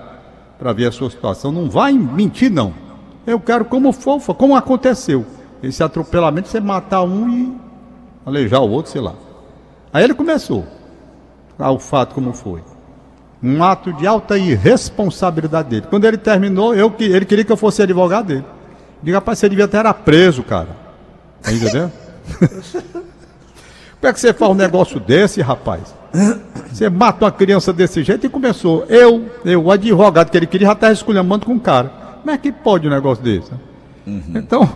para 0.58 0.72
ver 0.72 0.86
a 0.86 0.92
sua 0.92 1.08
situação. 1.08 1.50
Não 1.52 1.70
vai 1.70 1.92
mentir, 1.92 2.50
não. 2.50 2.74
Eu 3.26 3.38
quero 3.38 3.64
como 3.64 3.92
foi, 3.92 4.20
como 4.34 4.56
aconteceu. 4.56 5.24
Esse 5.62 5.82
atropelamento, 5.82 6.48
você 6.48 6.60
matar 6.60 7.02
um 7.02 7.28
e 7.28 7.56
aleijar 8.26 8.60
o 8.60 8.70
outro, 8.70 8.90
sei 8.90 9.00
lá. 9.00 9.14
Aí 9.92 10.04
ele 10.04 10.14
começou 10.14 10.64
ao 11.58 11.78
fato 11.78 12.14
como 12.14 12.32
foi. 12.32 12.62
Um 13.42 13.62
ato 13.62 13.92
de 13.92 14.06
alta 14.06 14.36
irresponsabilidade 14.36 15.68
dele. 15.68 15.86
Quando 15.88 16.04
ele 16.04 16.18
terminou, 16.18 16.74
eu, 16.74 16.92
ele 16.98 17.24
queria 17.24 17.44
que 17.44 17.52
eu 17.52 17.56
fosse 17.56 17.82
advogado 17.82 18.26
dele. 18.26 18.44
Diga, 19.02 19.18
rapaz, 19.18 19.38
você 19.38 19.48
devia 19.48 19.66
estar 19.66 19.94
preso, 19.94 20.42
cara. 20.42 20.68
Tá 21.42 21.52
entendeu? 21.52 21.90
Como 24.00 24.10
é 24.10 24.12
que 24.12 24.20
você 24.20 24.32
faz 24.32 24.50
um 24.50 24.54
negócio 24.54 25.00
desse, 25.00 25.40
rapaz? 25.40 25.94
Você 26.72 26.88
mata 26.88 27.24
uma 27.24 27.32
criança 27.32 27.72
desse 27.72 28.02
jeito 28.02 28.26
e 28.26 28.28
começou. 28.28 28.84
Eu, 28.88 29.26
eu, 29.44 29.64
o 29.64 29.70
advogado 29.70 30.30
que 30.30 30.36
ele 30.36 30.46
queria, 30.46 30.68
já 30.68 30.72
estava 30.72 30.92
esculhambando 30.92 31.46
com 31.46 31.54
o 31.54 31.60
cara. 31.60 31.92
Como 32.20 32.30
é 32.30 32.38
que 32.38 32.52
pode 32.52 32.86
um 32.86 32.90
negócio 32.90 33.22
desse? 33.22 33.50
Uhum. 34.06 34.22
Então, 34.34 34.68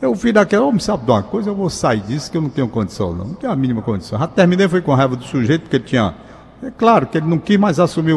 eu 0.00 0.14
vi 0.14 0.32
daquela, 0.32 0.66
oh, 0.66 0.78
sabe 0.78 1.04
de 1.04 1.10
uma 1.10 1.22
coisa, 1.22 1.50
eu 1.50 1.54
vou 1.54 1.70
sair 1.70 2.00
disso 2.00 2.30
que 2.30 2.36
eu 2.36 2.42
não 2.42 2.48
tenho 2.48 2.68
condição, 2.68 3.14
não. 3.14 3.24
Não 3.26 3.34
tenho 3.34 3.52
a 3.52 3.56
mínima 3.56 3.82
condição. 3.82 4.18
Já 4.18 4.26
terminei, 4.26 4.68
foi 4.68 4.82
com 4.82 4.94
raiva 4.94 5.16
do 5.16 5.24
sujeito, 5.24 5.62
porque 5.62 5.76
ele 5.76 5.84
tinha. 5.84 6.14
É 6.62 6.70
claro 6.70 7.06
que 7.06 7.18
ele 7.18 7.26
não 7.26 7.38
quis 7.38 7.58
mais 7.58 7.78
assumir 7.78 8.16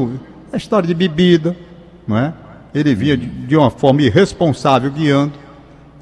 a 0.51 0.57
história 0.57 0.87
de 0.87 0.93
bebida, 0.93 1.55
não 2.07 2.17
é? 2.17 2.33
Ele 2.73 2.95
vinha 2.95 3.17
de, 3.17 3.25
de 3.25 3.57
uma 3.57 3.69
forma 3.69 4.01
irresponsável 4.01 4.91
guiando. 4.91 5.33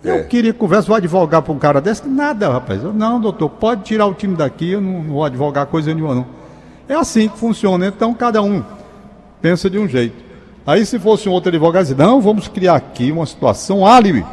Eu 0.03 0.15
é. 0.15 0.23
queria 0.23 0.53
conversa, 0.53 0.87
vou 0.87 0.95
advogar 0.95 1.41
para 1.41 1.53
um 1.53 1.59
cara 1.59 1.81
desse. 1.81 2.07
Nada, 2.07 2.49
rapaz. 2.49 2.83
Eu, 2.83 2.93
não, 2.93 3.19
doutor, 3.19 3.49
pode 3.49 3.83
tirar 3.83 4.05
o 4.05 4.13
time 4.13 4.35
daqui, 4.35 4.71
eu 4.71 4.81
não, 4.81 5.03
não 5.03 5.13
vou 5.13 5.25
advogar 5.25 5.65
coisa 5.65 5.93
nenhuma, 5.93 6.15
não. 6.15 6.25
É 6.87 6.93
assim 6.93 7.27
que 7.27 7.37
funciona, 7.37 7.87
então 7.87 8.13
cada 8.13 8.41
um 8.41 8.63
pensa 9.41 9.69
de 9.69 9.77
um 9.77 9.87
jeito. 9.87 10.15
Aí 10.65 10.85
se 10.85 10.99
fosse 10.99 11.27
um 11.27 11.31
outro 11.31 11.49
advogado, 11.49 11.85
diz, 11.85 11.95
não, 11.95 12.21
vamos 12.21 12.47
criar 12.47 12.75
aqui 12.75 13.11
uma 13.11 13.25
situação 13.25 13.85
álibi. 13.85 14.25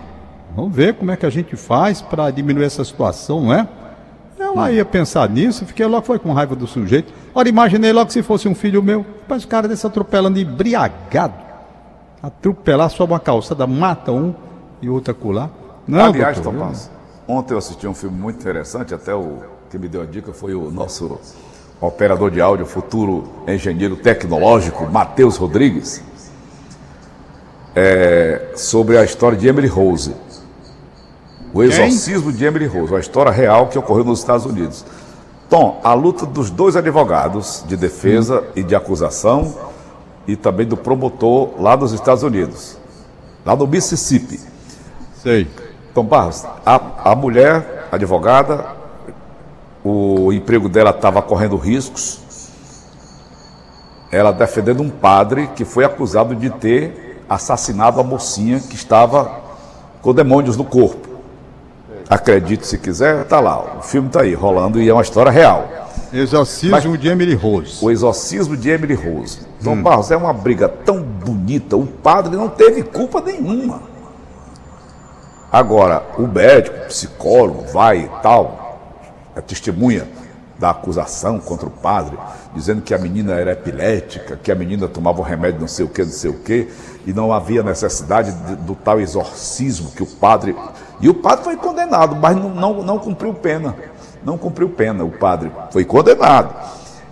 Vamos 0.55 0.75
ver 0.75 0.95
como 0.95 1.11
é 1.11 1.17
que 1.17 1.27
a 1.27 1.31
gente 1.31 1.57
faz 1.57 2.01
para 2.01 2.31
diminuir 2.31 2.65
essa 2.65 2.85
situação, 2.85 3.43
não 3.43 3.55
é? 3.55 3.67
Eu 4.55 4.61
lá 4.61 4.71
ia 4.71 4.85
pensar 4.85 5.29
nisso, 5.29 5.67
fiquei 5.67 5.85
logo 5.85 6.07
foi 6.07 6.19
com 6.19 6.33
raiva 6.33 6.55
do 6.55 6.67
sujeito. 6.67 7.13
Ora, 7.35 7.49
imaginei 7.49 7.93
logo 7.93 8.11
se 8.11 8.23
fosse 8.23 8.49
um 8.49 8.55
filho 8.55 8.81
meu. 8.83 9.05
Mas 9.29 9.43
o 9.43 9.49
cara 9.49 9.67
desse 9.67 9.85
atropelando 9.85 10.39
embriagado. 10.39 11.35
Atropelar 12.23 12.89
só 12.89 13.05
uma 13.05 13.19
calçada, 13.19 13.67
mata 13.67 14.13
um 14.13 14.33
e 14.81 14.89
outro 14.89 15.11
acular. 15.11 15.51
Não, 15.87 16.05
Aliás, 16.07 16.39
doutor, 16.39 16.59
Tomás, 16.59 16.91
eu... 17.29 17.35
ontem 17.35 17.53
eu 17.53 17.59
assisti 17.59 17.87
um 17.87 17.95
filme 17.95 18.17
muito 18.17 18.41
interessante, 18.41 18.95
até 18.95 19.15
o 19.15 19.39
que 19.69 19.77
me 19.77 19.89
deu 19.89 20.03
a 20.03 20.07
dica 20.07 20.33
foi 20.33 20.55
o 20.55 20.71
nosso 20.71 21.19
operador 21.81 22.31
de 22.31 22.41
áudio, 22.41 22.65
futuro 22.65 23.25
engenheiro 23.47 23.97
tecnológico, 23.97 24.87
Matheus 24.87 25.37
Rodrigues, 25.37 26.03
é, 27.75 28.53
sobre 28.55 28.97
a 28.97 29.05
história 29.05 29.37
de 29.37 29.47
Emily 29.49 29.67
Rose. 29.67 30.15
O 31.55 31.63
exorcismo 31.63 32.31
Quem? 32.31 32.39
de 32.39 32.45
Emily 32.45 32.67
Rose, 32.67 32.93
uma 32.93 32.99
história 32.99 33.31
real 33.31 33.69
que 33.69 33.79
ocorreu 33.79 34.03
nos 34.03 34.19
Estados 34.19 34.45
Unidos. 34.45 34.85
Tom, 35.49 35.81
a 35.85 35.95
luta 35.95 36.27
dos 36.27 36.51
dois 36.51 36.75
advogados 36.75 37.63
de 37.69 37.77
defesa 37.77 38.41
hum. 38.41 38.45
e 38.57 38.63
de 38.65 38.75
acusação 38.75 39.55
e 40.27 40.35
também 40.35 40.67
do 40.67 40.77
promotor 40.77 41.51
lá 41.61 41.77
nos 41.77 41.93
Estados 41.93 42.25
Unidos, 42.25 42.77
lá 43.47 43.55
no 43.55 43.69
Mississippi. 43.69 44.41
Sei. 45.23 45.49
Tom 45.95 46.05
Barros, 46.05 46.45
a, 46.67 47.13
a 47.13 47.15
mulher, 47.15 47.87
advogada, 47.93 48.67
o 49.85 50.33
emprego 50.33 50.69
dela 50.69 50.91
estava 50.91 51.23
correndo 51.23 51.57
riscos. 51.57 52.19
Ela 54.11 54.33
defendendo 54.33 54.83
um 54.83 54.91
padre 54.91 55.47
que 55.55 55.65
foi 55.65 55.85
acusado 55.85 56.35
de 56.35 56.51
ter 56.51 57.23
assassinado 57.29 58.01
a 58.01 58.03
mocinha 58.03 58.59
que 58.59 58.75
estava 58.75 59.41
com 60.03 60.13
demônios 60.13 60.57
no 60.57 60.65
corpo. 60.65 61.14
Acredite 62.09 62.67
se 62.67 62.79
quiser, 62.79 63.23
está 63.23 63.41
lá. 63.41 63.79
O 63.79 63.83
filme 63.83 64.09
está 64.09 64.23
aí, 64.23 64.35
rolando 64.35 64.81
e 64.81 64.89
é 64.89 64.93
uma 64.93 65.03
história 65.03 65.31
real. 65.31 65.69
Exorcismo 66.13 66.71
Mas, 66.71 67.01
de 67.01 67.09
Emily 67.09 67.35
Rose. 67.35 67.85
O 67.85 67.91
exorcismo 67.91 68.57
de 68.57 68.71
Emily 68.71 68.95
Rose. 68.95 69.41
Tom 69.63 69.73
hum. 69.73 69.83
Barros, 69.83 70.11
é 70.11 70.17
uma 70.17 70.33
briga 70.33 70.69
tão 70.69 71.03
bonita. 71.03 71.77
O 71.77 71.87
padre 71.87 72.37
não 72.37 72.49
teve 72.49 72.83
culpa 72.83 73.21
nenhuma. 73.21 73.83
Agora, 75.51 76.03
o 76.19 76.27
médico, 76.27 76.77
o 76.77 76.87
psicólogo, 76.87 77.65
vai 77.73 78.01
e 78.01 78.09
tal, 78.23 78.81
a 79.37 79.41
testemunha 79.41 80.07
da 80.59 80.71
acusação 80.71 81.39
contra 81.39 81.67
o 81.67 81.71
padre, 81.71 82.17
dizendo 82.55 82.83
que 82.83 82.95
a 82.95 82.99
menina 82.99 83.35
era 83.35 83.53
epilética, 83.53 84.39
que 84.41 84.51
a 84.51 84.55
menina 84.55 84.89
tomava 84.89 85.21
um 85.21 85.25
remédio 85.25 85.61
não 85.61 85.69
sei 85.69 85.85
o 85.85 85.89
que, 85.89 86.03
não 86.03 86.11
sei 86.11 86.31
o 86.31 86.35
que, 86.35 86.69
e 87.07 87.13
não 87.13 87.33
havia 87.33 87.63
necessidade 87.63 88.33
de, 88.33 88.57
do 88.57 88.75
tal 88.75 89.01
exorcismo 89.01 89.91
que 89.91 90.03
o 90.03 90.07
padre 90.07 90.57
e 91.01 91.09
o 91.09 91.15
padre 91.15 91.45
foi 91.45 91.57
condenado, 91.57 92.17
mas 92.17 92.37
não, 92.37 92.51
não, 92.51 92.83
não 92.83 92.99
cumpriu 92.99 93.35
pena. 93.35 93.75
Não 94.25 94.39
cumpriu 94.39 94.69
pena, 94.69 95.05
o 95.05 95.11
padre 95.11 95.51
foi 95.71 95.85
condenado. 95.85 96.55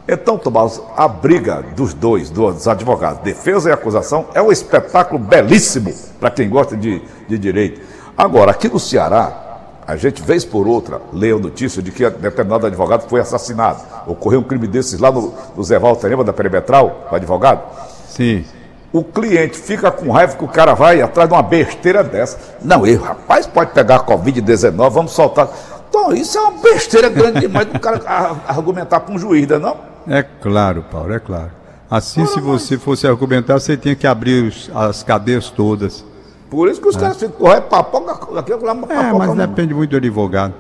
Então, 0.08 0.36
Tomás, 0.36 0.80
a 0.96 1.06
briga 1.06 1.62
dos 1.76 1.94
dois, 1.94 2.30
dos 2.30 2.66
advogados, 2.66 3.22
defesa 3.22 3.70
e 3.70 3.72
acusação, 3.72 4.26
é 4.34 4.42
um 4.42 4.50
espetáculo 4.50 5.18
belíssimo 5.18 5.92
para 6.18 6.30
quem 6.30 6.48
gosta 6.48 6.76
de, 6.76 7.02
de 7.28 7.38
direito. 7.38 7.80
Agora, 8.16 8.50
aqui 8.50 8.68
no 8.68 8.80
Ceará, 8.80 9.58
a 9.86 9.96
gente, 9.96 10.22
vez 10.22 10.44
por 10.44 10.66
outra, 10.66 10.96
a 10.96 11.38
notícia 11.38 11.82
de 11.82 11.92
que 11.92 12.08
determinado 12.08 12.66
advogado 12.66 13.08
foi 13.08 13.20
assassinado. 13.20 13.80
Ocorreu 14.06 14.40
um 14.40 14.44
crime 14.44 14.66
desses 14.66 14.98
lá 14.98 15.12
no, 15.12 15.32
no 15.56 15.62
Zé 15.62 15.78
da 15.78 16.32
Perimetral, 16.32 17.08
o 17.10 17.14
advogado? 17.14 17.62
Sim 18.08 18.44
o 18.92 19.02
cliente 19.02 19.58
fica 19.58 19.90
com 19.90 20.10
raiva 20.10 20.36
que 20.36 20.44
o 20.44 20.48
cara 20.48 20.74
vai 20.74 21.00
atrás 21.00 21.28
de 21.28 21.34
uma 21.34 21.42
besteira 21.42 22.04
dessa. 22.04 22.38
Não, 22.62 22.86
ele, 22.86 22.96
rapaz, 23.02 23.46
pode 23.46 23.72
pegar 23.72 23.96
a 23.96 24.04
Covid-19, 24.04 24.90
vamos 24.90 25.12
soltar. 25.12 25.48
Então, 25.88 26.12
isso 26.12 26.36
é 26.36 26.40
uma 26.42 26.62
besteira 26.62 27.08
grande 27.08 27.40
demais 27.40 27.66
do 27.66 27.80
cara 27.80 28.00
argumentar 28.46 29.00
com 29.00 29.14
um 29.14 29.18
juiz, 29.18 29.48
não 29.48 29.56
é 29.56 29.58
não? 29.58 29.76
É 30.08 30.22
claro, 30.22 30.84
Paulo, 30.90 31.12
é 31.12 31.18
claro. 31.18 31.50
Assim, 31.90 32.24
se 32.26 32.40
você 32.40 32.78
fosse 32.78 33.06
argumentar, 33.06 33.54
você 33.54 33.76
tinha 33.76 33.94
que 33.94 34.06
abrir 34.06 34.44
os, 34.44 34.70
as 34.74 35.02
cadeias 35.02 35.50
todas. 35.50 36.04
Por 36.50 36.68
isso 36.68 36.80
que 36.80 36.88
os 36.88 36.96
é. 36.96 37.00
caras 37.00 37.16
ficam 37.16 37.36
correndo 37.36 37.62
papoca, 37.62 38.38
aquilo 38.38 38.64
lá, 38.64 38.74
papoca, 38.74 38.94
É, 38.94 39.12
mas 39.12 39.34
depende 39.34 39.74
muito 39.74 39.90
do 39.90 39.96
advogado. 39.96 40.54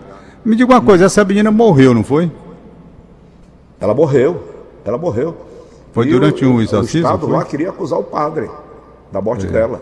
Me 0.44 0.56
diga 0.56 0.72
uma 0.72 0.80
coisa, 0.80 1.04
essa 1.06 1.24
menina 1.24 1.50
morreu, 1.50 1.94
não 1.94 2.02
foi? 2.04 2.30
Ela 3.80 3.94
morreu, 3.94 4.42
ela 4.84 4.98
morreu. 4.98 5.36
Foi 5.92 6.06
e 6.06 6.10
durante 6.10 6.44
o, 6.44 6.54
um 6.54 6.60
exorcismo? 6.60 7.08
O 7.08 7.12
Estado 7.12 7.26
foi? 7.26 7.36
lá 7.36 7.44
queria 7.44 7.70
acusar 7.70 7.98
o 7.98 8.04
padre 8.04 8.50
da 9.10 9.20
morte 9.20 9.46
é. 9.46 9.50
dela. 9.50 9.80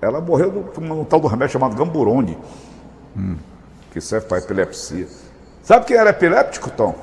Ela 0.00 0.20
morreu 0.20 0.72
num, 0.80 1.04
tal 1.04 1.20
do 1.20 1.26
remédio 1.26 1.52
chamado 1.52 1.76
Gamburone, 1.76 2.38
hum. 3.16 3.36
que 3.92 4.00
serve 4.00 4.26
para 4.26 4.38
epilepsia. 4.38 5.06
Sabe 5.62 5.84
quem 5.84 5.96
era 5.96 6.10
epiléptico, 6.10 6.70
Tom? 6.70 6.94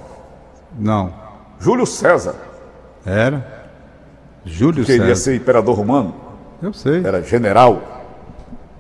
Não. 0.78 1.14
Júlio 1.60 1.86
César. 1.86 2.36
Era? 3.06 3.70
Júlio 4.44 4.86
César. 4.86 5.00
Queria 5.00 5.16
ser 5.16 5.36
imperador 5.36 5.76
romano. 5.76 6.16
Eu 6.62 6.74
sei. 6.74 7.06
Era 7.06 7.22
general. 7.22 7.82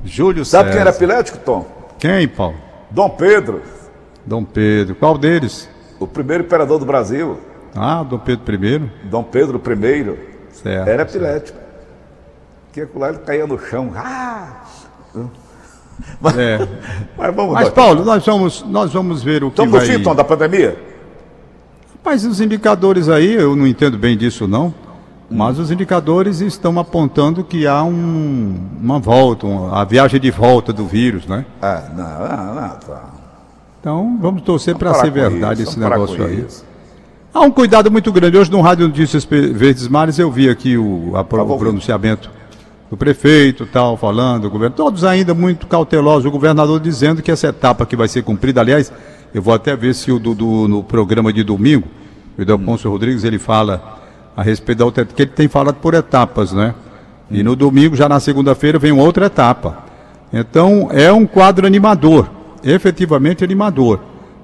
Júlio 0.04 0.46
Sabe 0.46 0.70
César. 0.70 0.72
quem 0.72 0.82
era 0.82 0.90
epilético, 0.90 1.38
Tom? 1.40 1.66
Quem, 2.00 2.28
Paulo? 2.28 2.56
Dom 2.90 3.10
Pedro. 3.10 3.62
Dom 4.26 4.44
Pedro. 4.44 4.96
Qual 4.96 5.18
deles? 5.18 5.70
O 6.00 6.08
primeiro 6.08 6.44
imperador 6.44 6.80
do 6.80 6.86
Brasil. 6.86 7.38
Ah, 7.76 8.04
Dom 8.04 8.20
Pedro 8.20 8.66
I? 8.66 8.92
Dom 9.04 9.24
Pedro 9.24 9.58
I 9.58 10.18
certo, 10.52 10.88
era 10.88 11.02
epilético. 11.04 11.58
Certo. 11.58 12.92
Que 12.92 13.00
lá 13.00 13.10
ele 13.10 13.20
caía 13.20 13.46
no 13.46 13.60
chão. 13.60 13.92
Ah! 13.96 14.64
Mas, 16.20 16.38
é. 16.38 16.58
mas 17.18 17.34
vamos 17.34 17.54
Mas, 17.54 17.70
Paulo, 17.70 18.04
nós 18.04 18.26
vamos, 18.26 18.66
nós 18.68 18.92
vamos 18.92 19.24
ver 19.24 19.46
o 19.46 19.48
que 19.48 19.62
Estamos 19.62 19.72
vai... 19.72 19.88
no 19.88 19.94
fim, 19.94 20.04
Tom, 20.04 20.14
da 20.14 20.26
pandemia? 20.26 20.78
Mas 22.04 22.26
os 22.26 22.42
indicadores 22.42 23.08
aí, 23.08 23.34
eu 23.34 23.56
não 23.56 23.66
entendo 23.66 23.98
bem 23.98 24.18
disso 24.18 24.46
não, 24.46 24.74
mas 25.30 25.58
os 25.58 25.72
indicadores 25.72 26.42
estão 26.42 26.78
apontando 26.78 27.44
que 27.46 27.66
há 27.66 27.82
um, 27.82 28.60
uma 28.80 29.00
volta, 29.00 29.48
uma, 29.48 29.82
a 29.82 29.86
viagem 29.86 30.20
de 30.20 30.30
volta 30.30 30.74
do 30.74 30.86
vírus, 30.86 31.26
né? 31.26 31.46
Ah, 31.62 31.84
não, 31.96 32.38
não, 32.38 32.56
não, 32.56 32.70
tá. 32.78 33.04
Então 33.80 34.18
vamos 34.22 34.42
torcer 34.42 34.76
para 34.76 34.94
ser 34.96 35.12
verdade 35.12 35.64
isso, 35.64 35.72
esse 35.72 35.80
negócio 35.80 36.26
aí. 36.26 36.42
Isso. 36.42 36.75
Há 37.36 37.42
um 37.42 37.52
cuidado 37.52 37.92
muito 37.92 38.14
grande. 38.14 38.38
Hoje 38.38 38.50
no 38.50 38.62
Rádio 38.62 38.88
Notícias 38.88 39.26
Verdes 39.26 39.90
Mares 39.90 40.18
eu 40.18 40.32
vi 40.32 40.50
aqui 40.50 40.78
o, 40.78 41.12
a, 41.18 41.20
o 41.20 41.58
pronunciamento 41.58 42.32
do 42.90 42.96
prefeito, 42.96 43.66
tal, 43.66 43.98
falando, 43.98 44.46
o 44.46 44.50
governo, 44.50 44.74
todos 44.74 45.04
ainda 45.04 45.34
muito 45.34 45.68
cautelosos, 45.68 46.26
o 46.26 46.32
governador 46.32 46.80
dizendo 46.80 47.22
que 47.22 47.30
essa 47.30 47.48
etapa 47.48 47.86
que 47.86 47.94
vai 47.94 48.08
ser 48.08 48.24
cumprida, 48.24 48.62
aliás, 48.62 48.90
eu 49.34 49.42
vou 49.42 49.54
até 49.54 49.76
ver 49.76 49.94
se 49.94 50.14
o 50.14 50.18
Dudu, 50.18 50.70
no 50.70 50.82
programa 50.82 51.34
de 51.34 51.44
domingo, 51.44 51.90
o 52.38 52.42
Edelponso 52.42 52.88
hum. 52.88 52.92
Rodrigues, 52.92 53.26
ele 53.26 53.38
fala 53.38 54.00
a 54.34 54.42
respeito 54.42 54.78
da 54.78 54.86
outra, 54.86 55.04
que 55.04 55.24
ele 55.24 55.32
tem 55.32 55.50
falado 55.50 55.76
por 55.76 55.94
etapas, 55.94 56.54
né? 56.54 56.74
E 57.30 57.44
no 57.44 57.54
domingo, 57.54 57.98
já 57.98 58.08
na 58.08 58.22
segunda-feira, 58.22 58.80
vem 58.80 58.94
outra 58.94 59.26
etapa. 59.26 59.84
Então, 60.32 60.88
é 60.90 61.12
um 61.12 61.26
quadro 61.26 61.68
animador, 61.68 62.30
efetivamente 62.64 63.44
animador, 63.44 64.00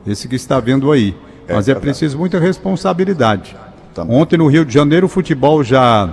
esse 0.05 0.27
que 0.27 0.35
está 0.35 0.59
vendo 0.59 0.91
aí. 0.91 1.15
É, 1.51 1.55
Mas 1.55 1.67
é, 1.67 1.73
é 1.73 1.75
preciso 1.75 2.17
muita 2.17 2.39
responsabilidade. 2.39 3.55
Também. 3.93 4.17
Ontem 4.17 4.37
no 4.37 4.47
Rio 4.47 4.65
de 4.65 4.73
Janeiro 4.73 5.05
o 5.05 5.09
futebol 5.09 5.63
já, 5.63 6.09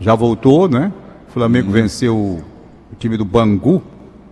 já 0.00 0.14
voltou, 0.14 0.68
né? 0.68 0.92
O 1.28 1.32
Flamengo 1.32 1.68
hum. 1.68 1.72
venceu 1.72 2.16
o, 2.16 2.42
o, 2.92 2.96
time 2.98 3.16
do 3.16 3.24
Bangu. 3.24 3.82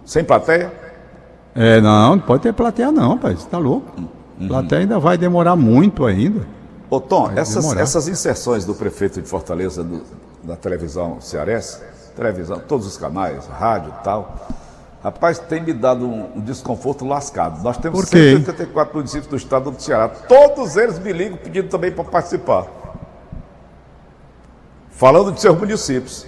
Sem 0.04 0.24
plateia? 0.24 0.72
É, 1.54 1.80
não, 1.80 2.16
não 2.16 2.20
pode 2.20 2.42
ter 2.42 2.52
plateia 2.52 2.90
não, 2.90 3.10
rapaz. 3.10 3.44
Tá 3.44 3.58
louco. 3.58 3.92
Uhum. 4.40 4.48
Plateia 4.48 4.82
ainda 4.82 4.98
vai 4.98 5.18
demorar 5.18 5.54
muito 5.54 6.06
ainda. 6.06 6.46
Ô 6.88 6.98
Tom, 6.98 7.30
essas, 7.36 7.76
essas 7.76 8.08
inserções 8.08 8.64
do 8.64 8.74
prefeito 8.74 9.20
de 9.20 9.28
Fortaleza 9.28 9.84
do, 9.84 10.02
da 10.42 10.56
televisão 10.56 11.20
cearense, 11.20 11.80
televisão, 12.16 12.58
todos 12.66 12.86
os 12.86 12.96
canais, 12.96 13.46
rádio 13.46 13.92
e 14.00 14.04
tal, 14.04 14.48
Rapaz, 15.02 15.38
tem 15.38 15.62
me 15.62 15.72
dado 15.72 16.06
um, 16.06 16.40
desconforto 16.40 17.06
lascado. 17.06 17.62
Nós 17.62 17.76
temos 17.76 18.08
184 18.08 18.96
municípios 18.96 19.28
do 19.28 19.36
estado 19.36 19.70
do 19.70 19.80
Ceará. 19.80 20.08
Todos 20.08 20.76
eles 20.76 20.98
me 20.98 21.12
ligam 21.12 21.38
pedindo 21.38 21.68
também 21.68 21.92
para 21.92 22.02
participar. 22.04 22.66
Falando 24.90 25.30
de 25.30 25.40
seus 25.40 25.56
municípios. 25.56 26.26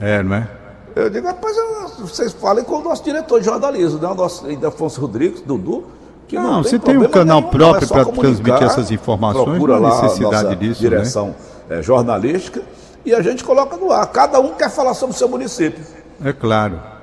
É, 0.00 0.22
não 0.22 0.36
é? 0.36 0.48
Eu 0.94 1.10
digo, 1.10 1.26
rapaz, 1.26 1.54
vocês 1.98 2.32
falem 2.32 2.64
com 2.64 2.76
o 2.76 2.82
nosso 2.82 3.04
diretor 3.04 3.40
de 3.40 3.44
jornalismo, 3.44 4.00
né? 4.00 4.08
o 4.08 4.14
nosso 4.14 4.46
Afonso 4.66 4.98
Rodrigues, 4.98 5.42
Dudu. 5.42 5.84
Que 6.26 6.36
não, 6.36 6.54
não 6.54 6.62
você 6.62 6.78
tem 6.78 6.96
um 6.96 7.06
canal 7.08 7.40
nenhum, 7.40 7.52
próprio 7.52 7.84
é 7.84 7.88
para 7.88 8.04
transmitir 8.06 8.62
essas 8.62 8.90
informações, 8.90 9.44
procura 9.44 9.78
não 9.78 9.86
há 9.86 10.02
necessidade 10.02 10.56
disso. 10.56 10.82
Né? 10.82 10.88
Direção 10.88 11.28
né? 11.68 11.78
é, 11.78 11.82
jornalística 11.82 12.62
e 13.04 13.14
a 13.14 13.22
gente 13.22 13.44
coloca 13.44 13.76
no 13.76 13.92
ar. 13.92 14.06
Cada 14.06 14.40
um 14.40 14.54
quer 14.54 14.70
falar 14.70 14.94
sobre 14.94 15.14
o 15.14 15.18
seu 15.18 15.28
município. 15.28 15.84
É 16.24 16.32
claro. 16.32 16.95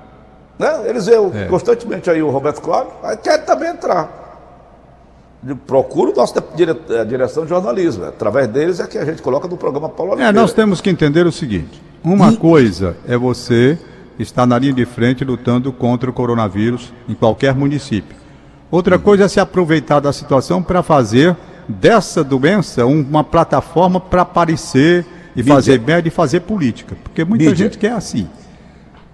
Né? 0.64 0.90
Eles 0.90 1.06
veem 1.08 1.30
é. 1.36 1.46
constantemente 1.48 2.10
aí 2.10 2.24
o 2.24 2.30
Roberto 2.30 2.62
Cláudio, 2.62 2.94
aí 3.04 3.18
quer 3.18 3.40
também 3.40 3.70
entrar. 3.70 4.10
procura 5.68 6.14
nossa 6.16 6.40
eh, 6.40 7.04
direção 7.04 7.44
de 7.44 7.50
jornalismo. 7.50 8.06
Através 8.06 8.48
deles 8.48 8.80
é 8.80 8.88
que 8.88 8.98
a 8.98 9.04
gente 9.04 9.22
coloca 9.22 9.46
no 9.46 9.58
programa 9.58 9.90
Paulo 9.90 10.14
Oliveira. 10.14 10.38
É, 10.38 10.42
nós 10.42 10.54
temos 10.54 10.80
que 10.80 10.90
entender 10.90 11.28
o 11.28 11.34
seguinte: 11.34 11.84
uma 12.02 12.28
hum. 12.28 12.36
coisa 12.38 12.96
é 13.06 13.18
você 13.18 13.78
estar 14.18 14.46
na 14.46 14.58
linha 14.58 14.72
de 14.72 14.86
frente 14.86 15.26
lutando 15.26 15.74
contra 15.74 16.10
o 16.10 16.14
coronavírus 16.14 16.94
em 17.10 17.14
qualquer 17.14 17.54
município. 17.54 18.16
Outra 18.72 18.96
hum. 18.96 19.00
coisa 19.00 19.26
é 19.26 19.28
se 19.28 19.42
aproveitar 19.42 20.00
da 20.00 20.14
situação 20.14 20.64
para 20.64 20.82
fazer 20.82 21.36
dessa 21.68 22.24
doença 22.24 22.86
uma 22.86 23.24
plataforma 23.24 24.00
para 24.00 24.22
aparecer 24.22 25.06
e 25.36 25.40
Mídia. 25.40 25.56
fazer 25.56 25.82
média 25.82 26.08
e 26.08 26.12
fazer 26.12 26.40
política. 26.40 26.96
Porque 27.04 27.26
muita 27.26 27.50
Mídia. 27.50 27.66
gente 27.66 27.78
quer 27.78 27.92
assim. 27.92 28.30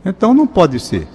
Então 0.05 0.31
não 0.31 0.45
pode 0.45 0.79
ser. 0.79 1.07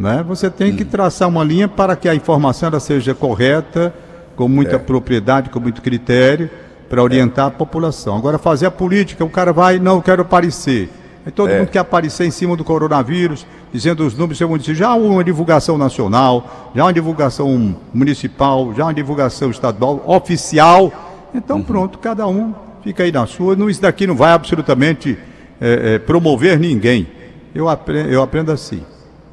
Né? 0.00 0.24
Você 0.26 0.48
tem 0.48 0.74
que 0.74 0.82
traçar 0.82 1.28
uma 1.28 1.44
linha 1.44 1.68
para 1.68 1.94
que 1.94 2.08
a 2.08 2.14
informação 2.14 2.80
seja 2.80 3.14
correta 3.14 3.92
com 4.34 4.48
muita 4.48 4.76
é. 4.76 4.78
propriedade, 4.78 5.50
com 5.50 5.60
muito 5.60 5.82
critério, 5.82 6.48
para 6.88 7.02
orientar 7.02 7.44
é. 7.44 7.48
a 7.48 7.50
população. 7.50 8.16
Agora, 8.16 8.38
fazer 8.38 8.64
a 8.64 8.70
política, 8.70 9.22
o 9.22 9.28
cara 9.28 9.52
vai, 9.52 9.78
não, 9.78 9.96
eu 9.96 10.02
quero 10.02 10.22
aparecer. 10.22 10.88
Aí 11.26 11.30
todo 11.30 11.50
é. 11.50 11.58
mundo 11.58 11.68
quer 11.68 11.80
aparecer 11.80 12.24
em 12.24 12.30
cima 12.30 12.56
do 12.56 12.64
coronavírus, 12.64 13.46
dizendo 13.70 14.06
os 14.06 14.16
números 14.16 14.40
município. 14.40 14.74
Já 14.74 14.88
há 14.88 14.94
uma 14.94 15.22
divulgação 15.22 15.76
nacional, 15.76 16.70
já 16.74 16.80
há 16.80 16.86
uma 16.86 16.94
divulgação 16.94 17.76
municipal, 17.92 18.72
já 18.74 18.84
há 18.84 18.86
uma 18.86 18.94
divulgação 18.94 19.50
estadual, 19.50 20.02
oficial. 20.06 21.28
Então, 21.34 21.58
uhum. 21.58 21.62
pronto, 21.62 21.98
cada 21.98 22.26
um 22.26 22.54
fica 22.82 23.02
aí 23.02 23.12
na 23.12 23.26
sua. 23.26 23.54
Não, 23.54 23.68
isso 23.68 23.82
daqui 23.82 24.06
não 24.06 24.16
vai 24.16 24.32
absolutamente 24.32 25.18
é, 25.60 25.96
é, 25.96 25.98
promover 25.98 26.58
ninguém. 26.58 27.06
Eu 27.54 27.66
eu 28.08 28.22
aprendo 28.22 28.50
assim. 28.50 28.82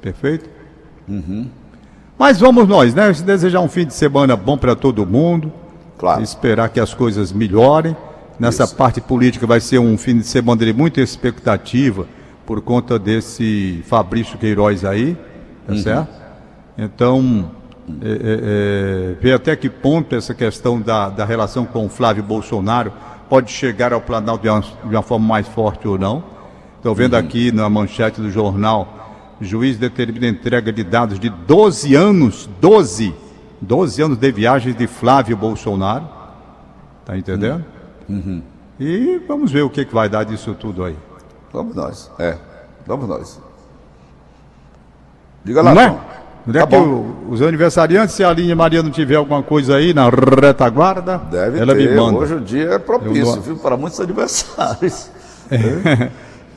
Perfeito? 0.02 0.57
Uhum. 1.08 1.48
Mas 2.18 2.40
vamos 2.40 2.68
nós, 2.68 2.94
né? 2.94 3.12
Desejar 3.12 3.62
um 3.62 3.70
fim 3.70 3.86
de 3.86 3.94
semana 3.94 4.36
bom 4.36 4.58
para 4.58 4.76
todo 4.76 5.06
mundo. 5.06 5.52
Claro. 5.98 6.22
Esperar 6.22 6.70
que 6.70 6.80
as 6.80 6.94
coisas 6.94 7.32
melhorem. 7.32 7.96
Nessa 8.40 8.66
Isso. 8.66 8.76
parte 8.76 9.02
política 9.02 9.48
vai 9.48 9.60
ser 9.60 9.80
um 9.80 9.98
fim 9.98 10.18
de 10.18 10.24
semana 10.24 10.64
de 10.64 10.74
muita 10.74 11.02
expectativa 11.02 12.06
por 12.46 12.62
conta 12.62 13.00
desse 13.00 13.84
Fabrício 13.88 14.38
Queiroz 14.38 14.86
aí, 14.86 15.18
tá 15.66 15.74
uhum. 15.74 15.80
certo? 15.80 16.10
Então, 16.78 17.52
é, 18.02 18.10
é, 18.10 18.14
é, 18.14 19.16
ver 19.20 19.34
até 19.34 19.56
que 19.56 19.70
ponto 19.70 20.16
essa 20.16 20.34
questão 20.34 20.80
da, 20.80 21.10
da 21.10 21.26
relação 21.26 21.66
com 21.66 21.86
o 21.86 21.90
Flávio 21.90 22.24
Bolsonaro 22.24 22.94
pode 23.28 23.52
chegar 23.52 23.92
ao 23.92 24.00
Planalto 24.00 24.44
de 24.44 24.50
uma, 24.50 24.62
de 24.62 24.96
uma 24.96 25.02
forma 25.02 25.28
mais 25.28 25.48
forte 25.48 25.88
ou 25.88 25.98
não. 25.98 26.24
Estou 26.78 26.94
vendo 26.94 27.14
uhum. 27.14 27.20
aqui 27.20 27.52
na 27.52 27.68
manchete 27.70 28.22
do 28.22 28.30
jornal 28.30 29.07
juiz 29.42 29.78
determina 29.78 30.28
a 30.28 30.30
entrega 30.30 30.72
de 30.72 30.84
dados 30.84 31.20
de 31.20 31.30
12 31.30 31.96
anos, 31.96 32.50
12, 32.60 33.14
12 33.62 34.02
anos 34.02 34.18
de 34.18 34.32
viagem 34.32 34.74
de 34.74 34.88
Flávio 34.88 35.36
Bolsonaro. 35.38 36.08
Tá 37.06 37.18
entendendo? 37.18 37.64
Uhum. 38.10 38.42
E 38.80 39.22
vamos 39.28 39.52
ver 39.52 39.62
o 39.64 39.70
que, 39.70 39.86
que 39.86 39.94
vai 39.94 40.10
dar 40.10 40.24
disso 40.24 40.54
tudo 40.54 40.84
aí. 40.84 40.96
Vamos 41.52 41.76
nós, 41.76 42.12
é. 42.20 42.38
Vamos 42.86 43.08
nós. 43.08 43.40
Diga 45.44 45.62
lá, 45.62 45.74
Não 45.74 45.82
é? 45.82 45.98
Onde 46.48 46.58
é 46.58 46.62
tá 46.62 46.68
que 46.68 46.76
o, 46.76 47.26
os 47.30 47.42
aniversariantes, 47.42 48.16
se 48.16 48.24
a 48.24 48.32
linha 48.32 48.56
Maria 48.56 48.82
não 48.82 48.90
tiver 48.90 49.16
alguma 49.16 49.44
coisa 49.44 49.76
aí 49.76 49.94
na 49.94 50.10
retaguarda, 50.10 51.18
Deve 51.18 51.60
ela 51.60 51.76
ter. 51.76 51.90
me 51.90 51.96
manda. 51.96 52.20
Hoje 52.20 52.36
o 52.36 52.40
dia 52.40 52.72
é 52.72 52.80
propício, 52.80 53.42
viu, 53.42 53.58
para 53.58 53.76
muitos 53.76 54.00
aniversários. 54.02 55.10
É. 55.52 56.10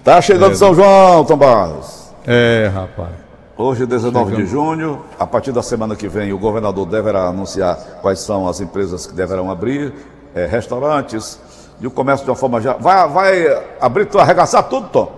tá 0.05 0.21
chegando 0.21 0.53
é. 0.53 0.55
São 0.55 0.75
João, 0.75 1.25
Tom 1.25 1.37
Barros. 1.37 2.00
É, 2.27 2.71
rapaz. 2.73 3.11
Hoje, 3.57 3.85
19 3.85 4.31
Chegamos. 4.31 4.37
de 4.37 4.51
junho, 4.51 5.03
a 5.19 5.27
partir 5.27 5.53
da 5.53 5.63
semana 5.63 5.95
que 5.95 6.09
vem, 6.09 6.33
o 6.33 6.39
governador 6.39 6.87
deverá 6.87 7.29
anunciar 7.29 7.77
quais 8.01 8.21
são 8.21 8.49
as 8.49 8.61
empresas 8.61 9.07
que 9.07 9.15
deverão 9.15 9.51
abrir, 9.51 9.93
é, 10.35 10.47
restaurantes, 10.47 11.39
e 11.81 11.87
o 11.87 11.91
comércio 11.91 12.25
de 12.25 12.31
uma 12.31 12.37
forma 12.37 12.61
já. 12.61 12.75
Vai, 12.75 13.09
vai 13.09 13.63
abrir, 13.81 14.09
arregaçar 14.19 14.63
tudo, 14.69 14.89
Tom? 14.89 15.13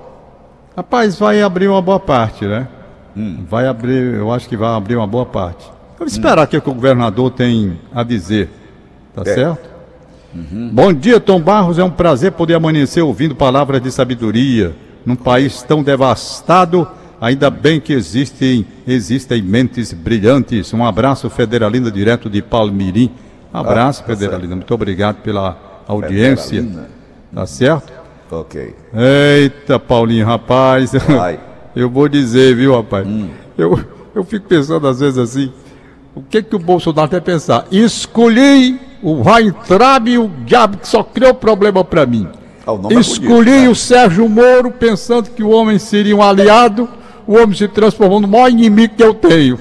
Rapaz, 0.76 1.18
vai 1.18 1.40
abrir 1.42 1.68
uma 1.68 1.82
boa 1.82 2.00
parte, 2.00 2.44
né? 2.44 2.66
Hum. 3.16 3.44
Vai 3.48 3.66
abrir, 3.66 4.14
eu 4.14 4.32
acho 4.32 4.48
que 4.48 4.56
vai 4.56 4.74
abrir 4.74 4.96
uma 4.96 5.06
boa 5.06 5.26
parte. 5.26 5.70
Vamos 5.98 6.14
esperar 6.14 6.44
hum. 6.44 6.46
que 6.46 6.56
o 6.56 6.62
governador 6.62 7.30
tem 7.30 7.78
a 7.94 8.02
dizer, 8.02 8.50
tá 9.14 9.22
é. 9.22 9.34
certo? 9.34 9.70
Uhum. 10.34 10.70
Bom 10.72 10.92
dia, 10.92 11.20
Tom 11.20 11.40
Barros. 11.40 11.78
É 11.78 11.84
um 11.84 11.90
prazer 11.90 12.32
poder 12.32 12.54
amanhecer 12.54 13.02
ouvindo 13.02 13.36
palavras 13.36 13.82
de 13.82 13.92
sabedoria 13.92 14.74
num 15.04 15.16
país 15.16 15.62
tão 15.62 15.82
devastado 15.82 16.86
Ainda 17.22 17.48
bem 17.50 17.80
que 17.80 17.92
existem, 17.92 18.66
existem 18.84 19.40
mentes 19.40 19.92
brilhantes. 19.92 20.74
Um 20.74 20.84
abraço, 20.84 21.30
Federalina, 21.30 21.88
direto 21.88 22.28
de 22.28 22.42
Palmirim. 22.42 23.12
Abraço, 23.52 24.02
ah, 24.02 24.08
tá 24.08 24.12
Federalina. 24.12 24.56
Muito 24.56 24.74
obrigado 24.74 25.22
pela 25.22 25.56
audiência. 25.86 26.60
Federalina. 26.60 26.88
Tá 27.32 27.46
certo? 27.46 27.92
Ok. 28.28 28.74
Eita, 28.92 29.78
Paulinho, 29.78 30.26
rapaz. 30.26 30.90
Vai. 30.94 31.38
Eu 31.76 31.88
vou 31.88 32.08
dizer, 32.08 32.56
viu, 32.56 32.74
rapaz? 32.74 33.06
Hum. 33.06 33.30
Eu, 33.56 33.78
eu 34.16 34.24
fico 34.24 34.48
pensando 34.48 34.88
às 34.88 34.98
vezes 34.98 35.16
assim. 35.16 35.52
O 36.16 36.22
que 36.22 36.42
que 36.42 36.56
o 36.56 36.58
Bolsonaro 36.58 37.08
quer 37.08 37.22
pensar? 37.22 37.68
Escolhi 37.70 38.80
o 39.00 39.22
Weintraub 39.22 40.08
e 40.08 40.18
o 40.18 40.28
diabo 40.44 40.76
que 40.76 40.88
só 40.88 41.04
criou 41.04 41.32
problema 41.34 41.84
para 41.84 42.04
mim. 42.04 42.28
Ah, 42.66 42.72
Escolhi 43.00 43.26
é 43.26 43.28
bonito, 43.28 43.50
né? 43.50 43.68
o 43.68 43.74
Sérgio 43.74 44.28
Moro 44.28 44.70
pensando 44.70 45.30
que 45.30 45.42
o 45.42 45.50
homem 45.50 45.78
seria 45.78 46.14
um 46.14 46.22
aliado 46.22 46.88
o 47.26 47.34
homem 47.34 47.56
se 47.56 47.68
transformou 47.68 48.20
no 48.20 48.28
maior 48.28 48.50
inimigo 48.50 48.94
que 48.96 49.02
eu 49.02 49.14
tenho. 49.14 49.58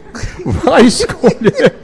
Vai 0.44 0.82
escolher. 0.82 1.74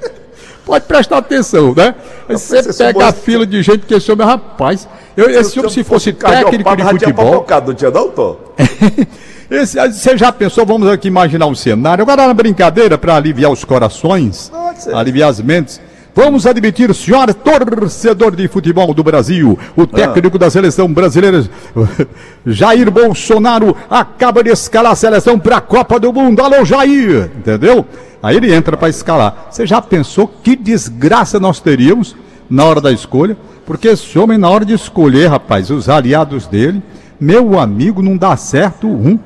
Pode 0.65 0.85
prestar 0.87 1.19
atenção, 1.19 1.75
né? 1.75 1.95
você 2.29 2.63
pega 2.73 3.09
a 3.09 3.13
fila 3.13 3.45
de 3.45 3.63
gente 3.63 3.81
que 3.81 3.95
esse 3.95 4.11
homem, 4.11 4.27
rapaz, 4.27 4.89
eu, 5.17 5.29
esse 5.29 5.59
homem 5.59 5.71
se 5.71 5.83
fosse 5.83 6.13
técnico 6.13 6.77
de 6.77 6.83
futebol. 6.85 7.47
Não 7.67 7.75
tinha 7.75 7.91
não, 7.91 8.11
tô? 8.11 8.37
Esse, 9.51 9.77
você 9.77 10.17
já 10.17 10.33
pensou, 10.33 10.65
vamos 10.65 10.89
aqui 10.89 11.09
imaginar 11.09 11.45
um 11.45 11.55
cenário, 11.55 12.01
agora 12.01 12.27
na 12.27 12.33
brincadeira, 12.33 12.97
para 12.97 13.15
aliviar 13.17 13.51
os 13.51 13.63
corações, 13.65 14.51
aliviar 14.95 15.29
as 15.29 15.43
mentes. 15.43 15.79
Vamos 16.15 16.47
admitir, 16.47 16.95
senhor 16.95 17.33
torcedor 17.33 18.37
de 18.37 18.47
futebol 18.47 18.93
do 18.93 19.03
Brasil, 19.03 19.59
o 19.75 19.87
técnico 19.87 20.37
ah. 20.37 20.41
da 20.41 20.51
seleção 20.51 20.93
brasileira, 20.93 21.43
Jair 22.45 22.91
Bolsonaro, 22.91 23.75
acaba 23.89 24.45
de 24.45 24.51
escalar 24.51 24.93
a 24.93 24.97
seleção 24.97 25.39
para 25.39 25.57
a 25.57 25.61
Copa 25.61 25.99
do 25.99 26.13
Mundo. 26.13 26.43
Alô, 26.43 26.67
Jair! 26.67 27.31
Entendeu? 27.35 27.87
Aí 28.23 28.37
ele 28.37 28.55
entra 28.55 28.77
para 28.77 28.91
escalar. 28.91 29.49
Você 29.51 29.67
já 29.67 29.81
pensou 29.81 30.29
que 30.29 30.55
desgraça 30.55 31.41
nós 31.41 31.61
teríamos 31.61 32.15
na 32.49 32.65
hora 32.67 32.81
da 32.81 32.93
escolha? 32.93 33.35
Porque 33.65 33.89
esse 33.89 34.19
homem, 34.19 34.37
na 34.37 34.51
hora 34.51 34.67
de 34.67 34.75
escolher, 34.75 35.29
rapaz, 35.29 35.71
os 35.71 35.89
aliados 35.89 36.47
dele, 36.47 36.83
meu 37.19 37.59
amigo, 37.59 38.03
não 38.03 38.19
dá 38.19 38.37
certo 38.37 38.87
um. 38.87 39.19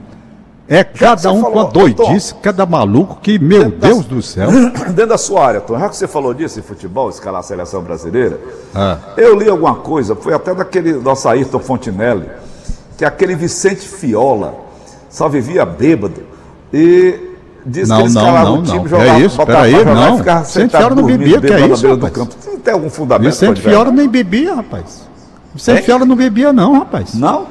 É 0.68 0.82
cada 0.82 1.30
um 1.30 1.42
com 1.42 1.60
a 1.60 1.64
doidice, 1.64 2.34
Tom, 2.34 2.40
cada 2.42 2.66
maluco 2.66 3.18
que, 3.22 3.38
meu 3.38 3.70
Deus 3.70 4.04
da, 4.04 4.14
do 4.14 4.22
céu. 4.22 4.50
Dentro 4.90 5.06
da 5.06 5.18
sua 5.18 5.46
área, 5.46 5.60
Tom, 5.60 5.78
já 5.78 5.88
que 5.88 5.96
você 5.96 6.08
falou 6.08 6.34
disso 6.34 6.58
em 6.58 6.62
futebol, 6.62 7.08
escalar 7.08 7.40
a 7.40 7.42
seleção 7.42 7.82
brasileira, 7.82 8.40
ah. 8.74 8.98
eu 9.16 9.36
li 9.38 9.48
alguma 9.48 9.76
coisa, 9.76 10.16
foi 10.16 10.34
até 10.34 10.52
daquele 10.54 10.94
nosso 10.94 11.28
Ayrton 11.28 11.60
Fontinelli, 11.60 12.28
que 12.98 13.04
aquele 13.04 13.36
Vicente 13.36 13.86
Fiola 13.86 14.56
só 15.08 15.28
vivia 15.28 15.64
bêbado 15.64 16.22
e 16.72 17.36
disse 17.64 17.88
não, 17.88 17.98
que 17.98 18.02
ele 18.02 18.08
escalava 18.08 18.44
não, 18.44 18.56
não, 18.56 18.62
o 18.62 18.64
time, 18.64 18.88
jogava, 18.88 19.10
é 19.10 19.20
isso, 19.20 19.36
botava 19.36 19.62
aí, 19.62 19.84
não. 19.84 20.16
Vicente 20.42 20.76
Fiola 20.76 20.94
não 20.96 21.04
bebia, 21.04 21.40
que 21.40 21.52
é 21.52 21.66
isso, 21.68 21.88
rapaz? 21.88 22.16
Não 22.16 22.58
tem 22.58 22.74
algum 22.74 22.90
fundamento? 22.90 23.30
Vicente 23.30 23.60
Fiola 23.60 23.92
nem 23.92 24.08
bebia, 24.08 24.54
rapaz. 24.56 25.06
Vicente 25.54 25.82
Fiola 25.82 26.04
não 26.04 26.16
bebia 26.16 26.52
não, 26.52 26.72
rapaz. 26.72 27.14
Não? 27.14 27.46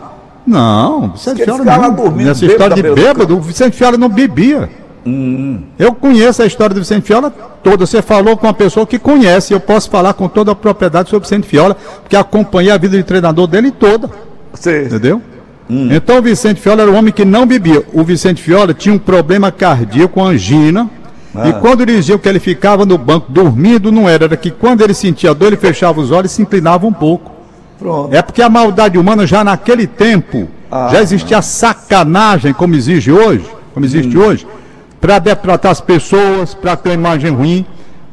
Não, 0.45 1.09
Vicente 1.09 1.43
Fiola 1.43 1.63
não. 1.63 2.11
Nessa 2.11 2.45
história 2.45 2.75
de 2.75 2.83
bêbado, 2.83 3.35
o 3.35 3.41
Vicente 3.41 3.75
Fiola 3.75 3.97
não 3.97 4.09
bebia. 4.09 4.69
Hum. 5.05 5.61
Eu 5.77 5.93
conheço 5.93 6.41
a 6.41 6.45
história 6.45 6.73
do 6.73 6.81
Vicente 6.81 7.05
Fiola 7.05 7.31
toda. 7.63 7.85
Você 7.85 8.01
falou 8.01 8.35
com 8.35 8.47
uma 8.47 8.53
pessoa 8.53 8.87
que 8.87 8.97
conhece. 8.97 9.53
Eu 9.53 9.59
posso 9.59 9.89
falar 9.89 10.13
com 10.13 10.27
toda 10.27 10.51
a 10.51 10.55
propriedade 10.55 11.09
sobre 11.09 11.25
o 11.25 11.29
Vicente 11.29 11.47
Fiola, 11.47 11.75
porque 12.01 12.15
acompanhei 12.15 12.71
a 12.71 12.77
vida 12.77 12.97
de 12.97 13.03
treinador 13.03 13.47
dele 13.47 13.71
toda. 13.71 14.09
Sim. 14.53 14.85
Entendeu? 14.85 15.21
Hum. 15.69 15.89
Então 15.91 16.17
o 16.17 16.21
Vicente 16.21 16.59
Fiola 16.59 16.83
era 16.83 16.91
um 16.91 16.95
homem 16.95 17.13
que 17.13 17.25
não 17.25 17.45
bebia. 17.45 17.83
O 17.93 18.03
Vicente 18.03 18.41
Fiola 18.41 18.73
tinha 18.73 18.93
um 18.93 18.99
problema 18.99 19.51
cardíaco, 19.51 20.21
angina. 20.21 20.89
Ah. 21.35 21.49
E 21.49 21.53
quando 21.53 21.85
diziam 21.85 22.17
que 22.17 22.29
ele 22.29 22.39
ficava 22.39 22.85
no 22.85 22.97
banco 22.97 23.31
dormindo, 23.31 23.91
não 23.91 24.09
era. 24.09 24.25
Era 24.25 24.37
que 24.37 24.49
quando 24.49 24.81
ele 24.81 24.93
sentia 24.93 25.33
dor, 25.33 25.47
ele 25.47 25.57
fechava 25.57 25.99
os 25.99 26.11
olhos 26.11 26.31
e 26.31 26.35
se 26.35 26.41
inclinava 26.41 26.87
um 26.87 26.93
pouco. 26.93 27.34
Pronto. 27.77 28.15
É 28.15 28.21
porque 28.21 28.41
a 28.41 28.49
maldade 28.49 28.97
humana 28.97 29.27
já 29.27 29.43
naquele 29.43 29.85
tempo 29.87 30.47
ah, 30.71 30.89
já 30.91 31.01
existia 31.01 31.41
sacanagem 31.41 32.53
como 32.53 32.75
exige 32.75 33.11
hoje, 33.11 33.45
como 33.73 33.85
existe 33.85 34.17
hum. 34.17 34.21
hoje, 34.21 34.47
para 34.99 35.19
detratar 35.19 35.71
as 35.71 35.81
pessoas, 35.81 36.53
para 36.53 36.75
ter 36.75 36.89
uma 36.89 36.95
imagem 36.95 37.31
ruim, 37.31 37.65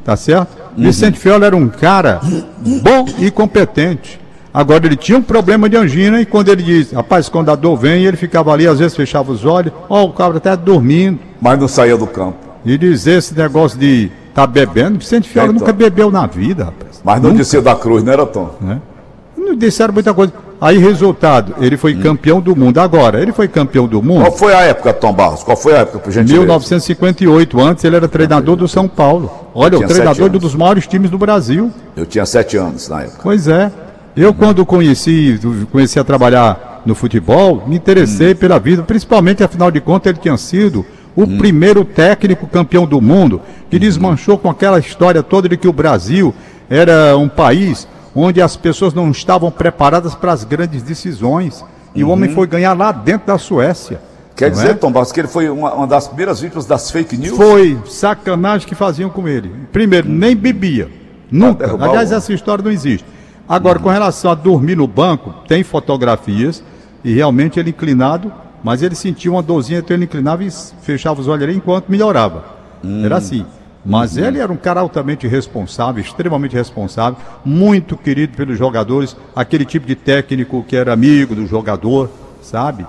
tá 0.03 0.15
certo? 0.15 0.55
Uhum. 0.77 0.83
Vicente 0.83 1.19
Fiola 1.19 1.45
era 1.45 1.55
um 1.55 1.67
cara 1.67 2.21
bom 2.81 3.05
e 3.17 3.31
competente. 3.31 4.19
Agora 4.53 4.85
ele 4.85 4.95
tinha 4.95 5.17
um 5.17 5.21
problema 5.21 5.67
de 5.67 5.75
angina 5.75 6.21
e 6.21 6.25
quando 6.25 6.49
ele 6.49 6.61
diz, 6.61 6.91
rapaz, 6.91 7.27
quando 7.27 7.49
a 7.49 7.55
dor 7.55 7.75
vem, 7.75 8.05
ele 8.05 8.15
ficava 8.15 8.53
ali, 8.53 8.67
às 8.67 8.77
vezes 8.77 8.95
fechava 8.95 9.31
os 9.31 9.43
olhos, 9.43 9.73
ó, 9.89 10.03
o 10.03 10.13
cabra 10.13 10.37
até 10.37 10.55
dormindo. 10.55 11.19
Mas 11.41 11.59
não 11.59 11.67
saía 11.67 11.97
do 11.97 12.05
campo. 12.05 12.37
E 12.63 12.77
dizer 12.77 13.17
esse 13.17 13.35
negócio 13.35 13.79
de 13.79 14.11
tá 14.33 14.45
bebendo. 14.45 14.99
Vicente 14.99 15.27
Fiola 15.27 15.49
é, 15.49 15.53
nunca 15.53 15.73
bebeu 15.73 16.11
na 16.11 16.27
vida, 16.27 16.65
rapaz. 16.65 17.01
Mas 17.03 17.21
não 17.21 17.33
disse 17.33 17.59
da 17.61 17.75
Cruz, 17.75 18.03
não 18.03 18.13
era, 18.13 18.25
Tom? 18.25 18.55
Né? 18.61 18.79
Disseram 19.55 19.93
muita 19.93 20.13
coisa. 20.13 20.33
Aí, 20.59 20.77
resultado, 20.77 21.55
ele 21.59 21.75
foi 21.75 21.93
campeão 21.95 22.39
do 22.39 22.55
mundo. 22.55 22.79
Agora, 22.79 23.21
ele 23.21 23.33
foi 23.33 23.47
campeão 23.47 23.85
do 23.85 24.01
mundo. 24.01 24.21
Qual 24.21 24.31
foi 24.31 24.53
a 24.53 24.61
época, 24.61 24.93
Tom 24.93 25.11
Barros? 25.11 25.43
Qual 25.43 25.57
foi 25.57 25.73
a 25.73 25.79
época, 25.79 25.99
por 25.99 26.11
gentileza? 26.11 26.39
1958. 26.39 27.59
Antes 27.59 27.83
ele 27.83 27.97
era 27.97 28.07
treinador 28.07 28.55
do 28.55 28.67
São 28.67 28.87
Paulo. 28.87 29.29
Olha, 29.53 29.77
o 29.77 29.85
treinador 29.85 30.29
de 30.29 30.37
um 30.37 30.39
dos 30.39 30.55
maiores 30.55 30.87
times 30.87 31.09
do 31.09 31.17
Brasil. 31.17 31.69
Eu 31.97 32.05
tinha 32.05 32.25
sete 32.25 32.55
anos 32.55 32.87
na 32.87 33.01
época. 33.01 33.19
Pois 33.21 33.47
é. 33.47 33.71
Eu, 34.15 34.29
hum. 34.29 34.33
quando 34.33 34.65
conheci, 34.65 35.39
comecei 35.71 36.01
a 36.01 36.05
trabalhar 36.05 36.81
no 36.85 36.95
futebol, 36.95 37.63
me 37.67 37.75
interessei 37.75 38.33
hum. 38.33 38.35
pela 38.35 38.59
vida, 38.59 38.83
principalmente, 38.83 39.43
afinal 39.43 39.71
de 39.71 39.81
contas, 39.81 40.11
ele 40.11 40.19
tinha 40.19 40.37
sido 40.37 40.85
o 41.15 41.23
hum. 41.23 41.37
primeiro 41.37 41.83
técnico 41.83 42.47
campeão 42.47 42.85
do 42.85 43.01
mundo, 43.01 43.41
que 43.69 43.77
desmanchou 43.77 44.37
com 44.37 44.49
aquela 44.49 44.79
história 44.79 45.21
toda 45.21 45.49
de 45.49 45.57
que 45.57 45.67
o 45.67 45.73
Brasil 45.73 46.33
era 46.69 47.17
um 47.17 47.27
país 47.27 47.87
onde 48.15 48.41
as 48.41 48.55
pessoas 48.55 48.93
não 48.93 49.09
estavam 49.11 49.49
preparadas 49.49 50.15
para 50.15 50.31
as 50.31 50.43
grandes 50.43 50.83
decisões. 50.83 51.63
E 51.95 52.03
uhum. 52.03 52.09
o 52.09 52.13
homem 52.13 52.29
uhum. 52.29 52.35
foi 52.35 52.47
ganhar 52.47 52.73
lá 52.73 52.91
dentro 52.91 53.27
da 53.27 53.37
Suécia. 53.37 53.99
Quer 54.35 54.49
dizer, 54.49 54.71
é? 54.71 54.73
Tom 54.73 54.91
Barros, 54.91 55.11
que 55.11 55.19
ele 55.19 55.27
foi 55.27 55.47
uma, 55.49 55.73
uma, 55.73 55.87
das 55.87 56.07
primeiras 56.07 56.41
vítimas 56.41 56.65
das 56.65 56.89
fake 56.89 57.15
news? 57.15 57.37
Foi, 57.37 57.77
sacanagem 57.85 58.67
que 58.67 58.73
faziam 58.73 59.09
com 59.09 59.27
ele. 59.27 59.51
Primeiro, 59.71 60.07
uhum. 60.07 60.15
nem 60.15 60.35
bebia. 60.35 60.89
Nunca. 61.31 61.71
Aliás, 61.83 62.11
essa 62.11 62.33
história 62.33 62.63
não 62.63 62.71
existe. 62.71 63.05
Agora, 63.47 63.77
uhum. 63.77 63.83
com 63.83 63.89
relação 63.89 64.31
a 64.31 64.35
dormir 64.35 64.75
no 64.75 64.87
banco, 64.87 65.33
tem 65.47 65.63
fotografias 65.63 66.63
e 67.03 67.13
realmente 67.13 67.59
ele 67.59 67.69
inclinado, 67.69 68.31
mas 68.63 68.81
ele 68.81 68.95
sentia 68.95 69.31
uma 69.31 69.43
dorzinha, 69.43 69.79
então 69.79 69.95
ele 69.95 70.05
inclinava 70.05 70.43
e 70.43 70.49
fechava 70.81 71.19
os 71.19 71.27
olhos 71.27 71.43
ali 71.43 71.57
enquanto 71.57 71.89
melhorava. 71.89 72.45
Era 73.03 73.15
hum. 73.15 73.17
assim. 73.17 73.45
Mas 73.85 74.15
uhum. 74.15 74.25
ele 74.25 74.39
era 74.39 74.51
um 74.51 74.57
cara 74.57 74.79
altamente 74.79 75.27
responsável, 75.27 76.01
extremamente 76.01 76.55
responsável, 76.55 77.17
muito 77.43 77.97
querido 77.97 78.37
pelos 78.37 78.57
jogadores, 78.57 79.15
aquele 79.35 79.65
tipo 79.65 79.85
de 79.85 79.95
técnico 79.95 80.63
que 80.63 80.75
era 80.75 80.93
amigo 80.93 81.35
do 81.35 81.45
jogador, 81.45 82.09
sabe? 82.41 82.85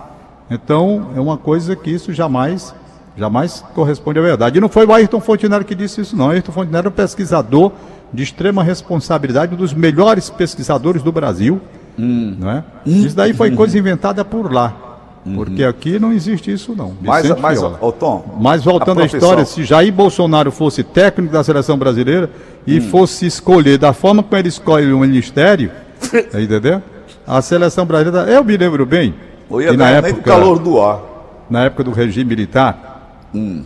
Então, 0.49 1.11
é 1.17 1.21
uma 1.21 1.37
coisa 1.37 1.75
que 1.75 1.91
isso 1.91 2.13
jamais, 2.13 2.73
jamais 3.17 3.65
corresponde 3.75 4.21
à 4.21 4.23
verdade. 4.23 4.59
E 4.59 4.61
não 4.61 4.69
foi 4.69 4.87
o 4.87 4.93
Ayrton 4.93 5.21
Fontenelle 5.21 5.65
que 5.65 5.75
disse 5.75 6.01
isso, 6.01 6.17
não. 6.17 6.31
Ayrton 6.31 6.53
Fontenelle 6.53 6.79
era 6.79 6.89
um 6.89 6.93
pesquisador 6.93 7.73
de 8.13 8.23
extrema 8.23 8.63
responsabilidade, 8.63 9.55
um 9.55 9.57
dos 9.57 9.75
melhores 9.75 10.31
pesquisadores 10.31 11.03
do 11.03 11.11
Brasil. 11.11 11.61
Hum. 11.99 12.37
Não 12.39 12.51
é? 12.51 12.65
Hum. 12.87 13.05
Isso 13.05 13.17
daí 13.17 13.33
foi 13.33 13.51
coisa 13.51 13.77
inventada 13.77 14.25
por 14.25 14.53
lá. 14.53 14.84
Uhum. 15.25 15.37
Porque 15.37 15.65
aqui 15.65 15.99
não 15.99 16.13
existe 16.13 16.53
isso, 16.53 16.75
não. 16.77 16.95
Mas, 17.01 17.29
mas, 17.41 17.63
ô, 17.63 17.91
Tom, 17.91 18.37
mas 18.39 18.63
voltando 18.63 19.01
à 19.01 19.07
história, 19.07 19.45
se 19.47 19.65
Jair 19.65 19.93
Bolsonaro 19.93 20.53
fosse 20.53 20.83
técnico 20.83 21.33
da 21.33 21.43
seleção 21.43 21.79
brasileira 21.79 22.29
e 22.67 22.79
hum. 22.79 22.83
fosse 22.91 23.25
escolher 23.25 23.79
da 23.79 23.95
forma 23.95 24.23
como 24.23 24.37
ele 24.37 24.49
escolhe 24.49 24.93
o 24.93 24.99
ministério, 24.99 25.71
entendeu? 26.39 26.83
A 27.27 27.41
seleção 27.41 27.87
brasileira, 27.87 28.31
eu 28.31 28.45
me 28.45 28.55
lembro 28.55 28.85
bem. 28.85 29.15
Ia 29.51 29.73
na 29.73 29.91
época, 29.91 30.23
calor 30.23 30.59
do 30.59 30.81
ar. 30.81 31.01
Na 31.49 31.65
época 31.65 31.85
do 31.85 31.91
regime 31.91 32.29
militar, 32.29 33.29
hum. 33.35 33.63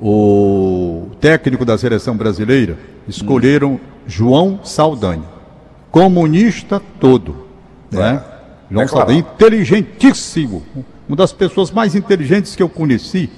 o 0.00 1.08
técnico 1.20 1.64
da 1.64 1.76
seleção 1.76 2.16
brasileira 2.16 2.78
escolheram 3.06 3.72
hum. 3.72 3.80
João 4.06 4.60
Saldanha, 4.64 5.24
comunista 5.90 6.80
todo, 6.98 7.46
é. 7.92 7.96
né? 7.96 8.24
João 8.70 8.82
é 8.82 8.88
claro. 8.88 8.88
Saldanha, 8.88 9.18
inteligentíssimo, 9.18 10.62
uma 11.08 11.16
das 11.16 11.32
pessoas 11.32 11.70
mais 11.70 11.94
inteligentes 11.94 12.54
que 12.54 12.62
eu 12.62 12.68
conheci. 12.68 13.30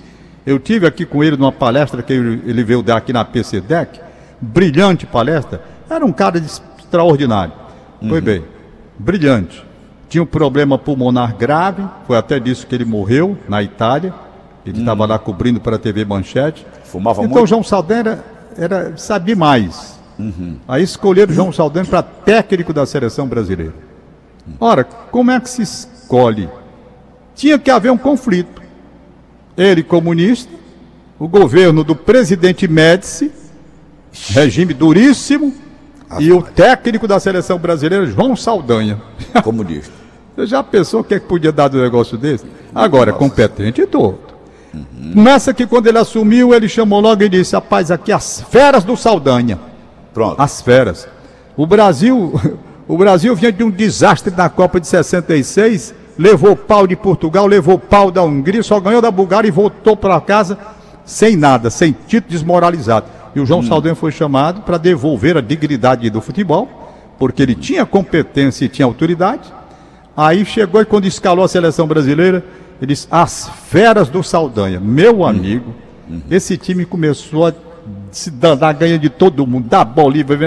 Eu 0.47 0.59
tive 0.59 0.87
aqui 0.87 1.07
com 1.07 1.25
ele 1.25 1.37
numa 1.37 1.53
palestra 1.53 2.03
que 2.03 2.13
ele 2.13 2.63
veio 2.63 2.83
dar 2.83 2.99
aqui 2.99 3.13
na 3.13 3.25
PCDEC, 3.25 4.01
brilhante 4.41 5.07
palestra. 5.07 5.63
Era 5.89 6.05
um 6.05 6.13
cara 6.13 6.39
extraordinário. 6.39 7.55
Uhum. 8.01 8.09
Foi 8.11 8.21
bem, 8.21 8.45
brilhante. 8.99 9.65
Tinha 10.09 10.23
um 10.23 10.27
problema 10.27 10.79
pulmonar 10.79 11.35
grave, 11.37 11.83
foi 12.07 12.17
até 12.17 12.39
disso 12.39 12.67
que 12.67 12.75
ele 12.75 12.85
morreu 12.85 13.39
na 13.49 13.63
Itália. 13.63 14.13
Ele 14.67 14.79
estava 14.79 15.03
uhum. 15.03 15.09
lá 15.09 15.19
cobrindo 15.19 15.61
para 15.61 15.77
a 15.77 15.79
TV 15.79 16.05
Manchete. 16.05 16.67
Fumava 16.85 17.23
então, 17.23 17.25
muito. 17.25 17.33
Então 17.33 17.47
João 17.47 17.63
Saldanha 17.63 18.01
era, 18.01 18.25
era, 18.57 18.97
sabia 18.97 19.35
mais. 19.35 19.99
Uhum. 20.19 20.59
Aí 20.69 20.83
escolheram 20.83 21.33
João 21.33 21.53
Saldanha 21.53 21.87
para 21.87 22.03
técnico 22.03 22.73
da 22.73 22.87
seleção 22.87 23.27
brasileira. 23.27 23.75
Ora, 24.61 24.85
como 24.85 25.31
é 25.31 25.41
que 25.41 25.49
se 25.49 25.63
escolhe 25.63 26.49
tinha 27.35 27.59
que 27.59 27.71
haver 27.71 27.91
um 27.91 27.99
conflito. 27.99 28.63
Ele, 29.57 29.83
comunista, 29.83 30.53
o 31.19 31.29
governo 31.29 31.85
do 31.85 31.95
presidente 31.95 32.67
Médici, 32.67 33.31
regime 34.31 34.75
duríssimo, 34.75 35.55
ah, 36.09 36.21
e 36.21 36.33
o 36.33 36.43
técnico 36.43 37.09
da 37.09 37.19
seleção 37.19 37.59
brasileira, 37.59 38.07
João 38.07 38.37
Saldanha. 38.37 39.01
Comunista. 39.43 39.93
Você 40.37 40.47
já 40.47 40.63
pensou 40.63 41.01
o 41.01 41.05
que, 41.05 41.15
é 41.15 41.21
que 41.21 41.27
podia 41.27 41.53
dar 41.53 41.69
do 41.69 41.81
negócio 41.81 42.19
desse? 42.19 42.45
Agora, 42.75 43.13
Nossa. 43.13 43.19
competente 43.19 43.87
todo. 43.87 44.19
Uhum. 44.73 45.13
Começa 45.15 45.55
que 45.55 45.67
quando 45.67 45.87
ele 45.87 45.99
assumiu, 45.99 46.53
ele 46.53 46.69
chamou 46.69 47.01
logo 47.01 47.23
e 47.23 47.29
disse: 47.29 47.55
Rapaz, 47.55 47.91
aqui 47.91 48.11
as 48.11 48.41
feras 48.41 48.83
do 48.83 48.97
Saldanha. 48.97 49.59
Pronto. 50.13 50.41
As 50.41 50.61
feras. 50.61 51.09
O 51.57 51.67
Brasil, 51.67 52.33
o 52.89 52.99
Brasil 52.99 53.35
vinha 53.37 53.53
de 53.53 53.63
um 53.63 53.71
desastre 53.71 54.35
na 54.37 54.49
Copa 54.49 54.81
de 54.81 54.89
66 54.89 55.95
levou 56.19 56.57
pau 56.57 56.87
de 56.87 56.97
Portugal, 56.97 57.47
levou 57.47 57.79
pau 57.79 58.11
da 58.11 58.23
Hungria, 58.23 58.63
só 58.63 58.79
ganhou 58.81 59.03
da 59.03 59.11
Bulgária 59.11 59.49
e 59.49 59.51
voltou 59.51 59.97
para 59.97 60.21
casa 60.21 60.59
sem 61.05 61.37
nada, 61.37 61.71
sem 61.71 61.93
título 61.93 62.31
desmoralizado. 62.31 63.07
E 63.35 63.41
o 63.41 63.47
João 63.47 63.61
hum. 63.61 63.65
Saldanha 63.65 63.95
foi 63.95 64.13
chamado 64.13 64.63
para 64.63 64.79
devolver 64.79 65.37
a 65.37 65.41
dignidade 65.41 66.09
do 66.09 66.21
futebol, 66.21 66.69
porque 67.19 67.43
ele 67.43 67.55
tinha 67.55 67.85
competência 67.85 68.65
e 68.65 68.69
tinha 68.69 68.87
autoridade. 68.87 69.53
Aí 70.17 70.45
chegou 70.45 70.81
e 70.81 70.85
quando 70.85 71.07
escalou 71.07 71.45
a 71.45 71.49
seleção 71.49 71.87
brasileira, 71.87 72.45
ele 72.81 72.95
disse: 72.95 73.09
As 73.11 73.51
feras 73.67 74.09
do 74.09 74.23
Saldanha, 74.23 74.79
meu 74.81 75.21
hum. 75.21 75.27
amigo, 75.27 75.75
hum. 76.09 76.21
esse 76.31 76.57
time 76.57 76.85
começou 76.85 77.49
a 77.49 77.53
se 78.11 78.31
dar 78.31 78.73
ganha 78.73 78.99
de 78.99 79.11
todo 79.11 79.47
mundo, 79.47 79.69
da 79.69 79.85
Bolívia, 79.85 80.39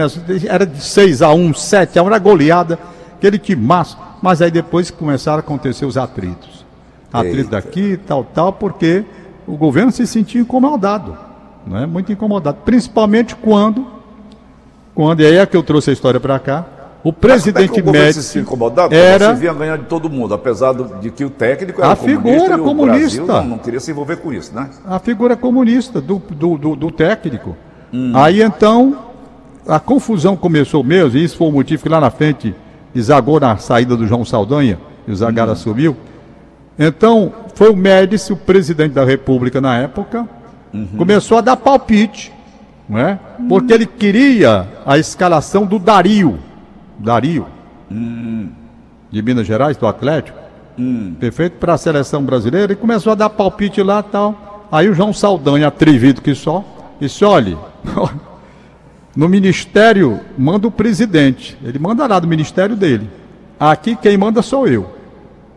era 0.47 0.65
de 0.65 0.81
6 0.81 1.21
a 1.21 1.31
1 1.33 1.53
7 1.53 1.99
a 1.99 2.03
1 2.03 2.07
era 2.07 2.19
goleada, 2.19 2.79
aquele 3.15 3.55
massa. 3.55 4.06
Mas 4.21 4.41
aí 4.41 4.51
depois 4.51 4.89
começaram 4.89 5.37
a 5.37 5.39
acontecer 5.39 5.85
os 5.85 5.97
atritos. 5.97 6.65
Atrito 7.11 7.51
daqui, 7.51 7.97
tal, 8.05 8.23
tal, 8.23 8.53
porque 8.53 9.05
o 9.47 9.55
governo 9.55 9.91
se 9.91 10.05
sentia 10.05 10.41
incomodado, 10.41 11.17
né? 11.65 11.85
muito 11.85 12.11
incomodado. 12.11 12.57
Principalmente 12.65 13.35
quando, 13.35 13.87
quando, 14.93 15.21
e 15.21 15.25
aí 15.25 15.37
é 15.37 15.45
que 15.45 15.55
eu 15.55 15.63
trouxe 15.63 15.89
a 15.89 15.93
história 15.93 16.19
para 16.19 16.37
cá, 16.37 16.65
o 17.03 17.13
presidente 17.13 17.81
Mas 17.81 17.91
Médici 17.93 18.23
se 18.23 18.39
incomodado, 18.39 18.93
era... 18.93 19.33
se 19.33 19.39
via 19.39 19.53
ganhar 19.53 19.77
de 19.77 19.85
todo 19.85 20.09
mundo, 20.09 20.33
apesar 20.33 20.73
de 20.99 21.09
que 21.09 21.23
o 21.23 21.29
técnico 21.29 21.81
era 21.81 21.93
a 21.93 21.95
figura 21.95 22.57
comunista, 22.57 23.41
não, 23.41 23.45
não, 23.45 23.57
queria 23.57 23.79
se 23.79 23.91
envolver 23.91 24.17
com 24.17 24.33
isso, 24.33 24.53
né? 24.53 24.69
A 24.85 24.99
figura 24.99 25.37
comunista 25.37 26.01
do, 26.01 26.21
do, 26.29 26.57
do, 26.57 26.75
do 26.75 26.91
técnico. 26.91 27.55
Hum. 27.93 28.11
Aí 28.13 28.41
então 28.41 28.97
a 29.65 29.79
confusão 29.79 30.35
começou 30.35 30.83
mesmo, 30.83 31.17
e 31.17 31.23
isso 31.23 31.37
foi 31.37 31.47
o 31.47 31.51
motivo 31.51 31.81
que 31.81 31.87
lá 31.87 32.01
na 32.01 32.09
frente 32.09 32.53
desagou 32.93 33.39
na 33.39 33.57
saída 33.57 33.95
do 33.95 34.07
João 34.07 34.25
Saldanha, 34.25 34.79
e 35.07 35.11
o 35.11 35.15
Zagara 35.15 35.51
uhum. 35.51 35.55
subiu. 35.55 35.97
Então, 36.77 37.33
foi 37.55 37.69
o 37.69 37.75
Médici, 37.75 38.33
o 38.33 38.37
presidente 38.37 38.93
da 38.93 39.03
República 39.03 39.59
na 39.59 39.77
época, 39.77 40.27
uhum. 40.73 40.87
começou 40.97 41.37
a 41.37 41.41
dar 41.41 41.57
palpite, 41.57 42.31
não 42.87 42.99
é? 42.99 43.19
porque 43.49 43.73
ele 43.73 43.85
queria 43.85 44.67
a 44.85 44.97
escalação 44.97 45.65
do 45.65 45.79
Dario, 45.79 46.37
Dario, 46.99 47.47
uhum. 47.89 48.49
de 49.11 49.21
Minas 49.21 49.47
Gerais, 49.47 49.77
do 49.77 49.87
Atlético, 49.87 50.37
uhum. 50.77 51.15
perfeito 51.19 51.57
para 51.57 51.73
a 51.73 51.77
seleção 51.77 52.23
brasileira, 52.23 52.73
e 52.73 52.75
começou 52.75 53.11
a 53.11 53.15
dar 53.15 53.29
palpite 53.29 53.81
lá 53.81 53.99
e 53.99 54.11
tal. 54.11 54.67
Aí 54.71 54.89
o 54.89 54.93
João 54.93 55.13
Saldanha, 55.13 55.67
atrevido 55.67 56.21
que 56.21 56.35
só, 56.35 56.63
disse: 56.99 57.23
olhe, 57.23 57.57
No 59.17 59.27
ministério 59.27 60.19
manda 60.37 60.67
o 60.67 60.71
presidente. 60.71 61.57
Ele 61.63 61.79
manda 61.79 62.05
lá 62.05 62.19
do 62.19 62.27
ministério 62.27 62.75
dele. 62.75 63.09
Aqui 63.59 63.95
quem 63.95 64.15
manda 64.15 64.43
sou 64.43 64.67
eu. 64.67 64.85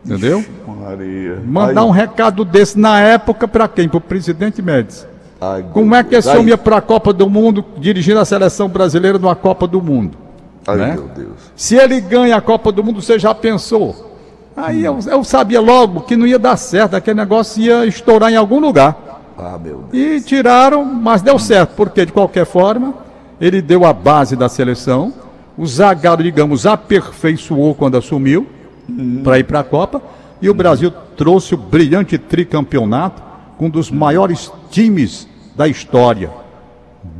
Entendeu? 0.03 0.43
Maria. 0.67 1.39
Mandar 1.45 1.81
Ai. 1.81 1.87
um 1.87 1.91
recado 1.91 2.43
desse 2.43 2.79
na 2.79 2.99
época 2.99 3.47
para 3.47 3.67
quem? 3.67 3.87
Para 3.87 3.99
o 3.99 4.01
presidente 4.01 4.63
Médici. 4.63 5.05
Ai, 5.39 5.63
Como 5.71 5.93
é 5.93 6.03
que 6.03 6.15
esse 6.15 6.27
homem 6.29 6.47
ia 6.47 6.57
para 6.57 6.77
a 6.77 6.81
Copa 6.81 7.13
do 7.13 7.29
Mundo 7.29 7.63
dirigindo 7.77 8.19
a 8.19 8.25
seleção 8.25 8.67
brasileira 8.67 9.19
numa 9.19 9.35
Copa 9.35 9.67
do 9.67 9.79
Mundo? 9.79 10.17
Ai, 10.65 10.77
né? 10.77 10.93
meu 10.93 11.07
Deus. 11.15 11.51
Se 11.55 11.75
ele 11.75 12.01
ganha 12.01 12.37
a 12.37 12.41
Copa 12.41 12.71
do 12.71 12.83
Mundo, 12.83 12.99
você 12.99 13.19
já 13.19 13.35
pensou? 13.35 14.17
Aí 14.57 14.89
hum. 14.89 14.99
eu, 15.05 15.11
eu, 15.11 15.23
sabia 15.23 15.61
logo 15.61 16.01
que 16.01 16.15
não 16.15 16.25
ia 16.25 16.39
dar 16.39 16.57
certo, 16.57 16.95
aquele 16.95 17.19
negócio 17.19 17.61
ia 17.61 17.85
estourar 17.85 18.31
em 18.31 18.35
algum 18.35 18.59
lugar. 18.59 19.21
Ah, 19.37 19.59
meu 19.61 19.83
Deus. 19.91 20.19
E 20.19 20.19
tiraram, 20.21 20.83
mas 20.83 21.21
deu 21.21 21.37
certo, 21.37 21.75
porque 21.75 22.07
de 22.07 22.11
qualquer 22.11 22.47
forma 22.47 23.10
ele 23.41 23.59
deu 23.61 23.83
a 23.83 23.91
base 23.91 24.35
da 24.35 24.47
seleção. 24.47 25.11
O 25.57 25.65
Zagallo, 25.65 26.21
digamos, 26.21 26.67
aperfeiçoou 26.67 27.73
quando 27.73 27.97
assumiu 27.97 28.45
uhum. 28.87 29.21
para 29.23 29.39
ir 29.39 29.43
para 29.43 29.61
a 29.61 29.63
Copa. 29.63 30.01
E 30.39 30.47
o 30.47 30.53
Brasil 30.53 30.91
trouxe 31.17 31.55
o 31.55 31.57
brilhante 31.57 32.19
tricampeonato 32.19 33.21
com 33.57 33.65
um 33.65 33.69
dos 33.69 33.89
maiores 33.89 34.51
times 34.69 35.27
da 35.55 35.67
história. 35.67 36.29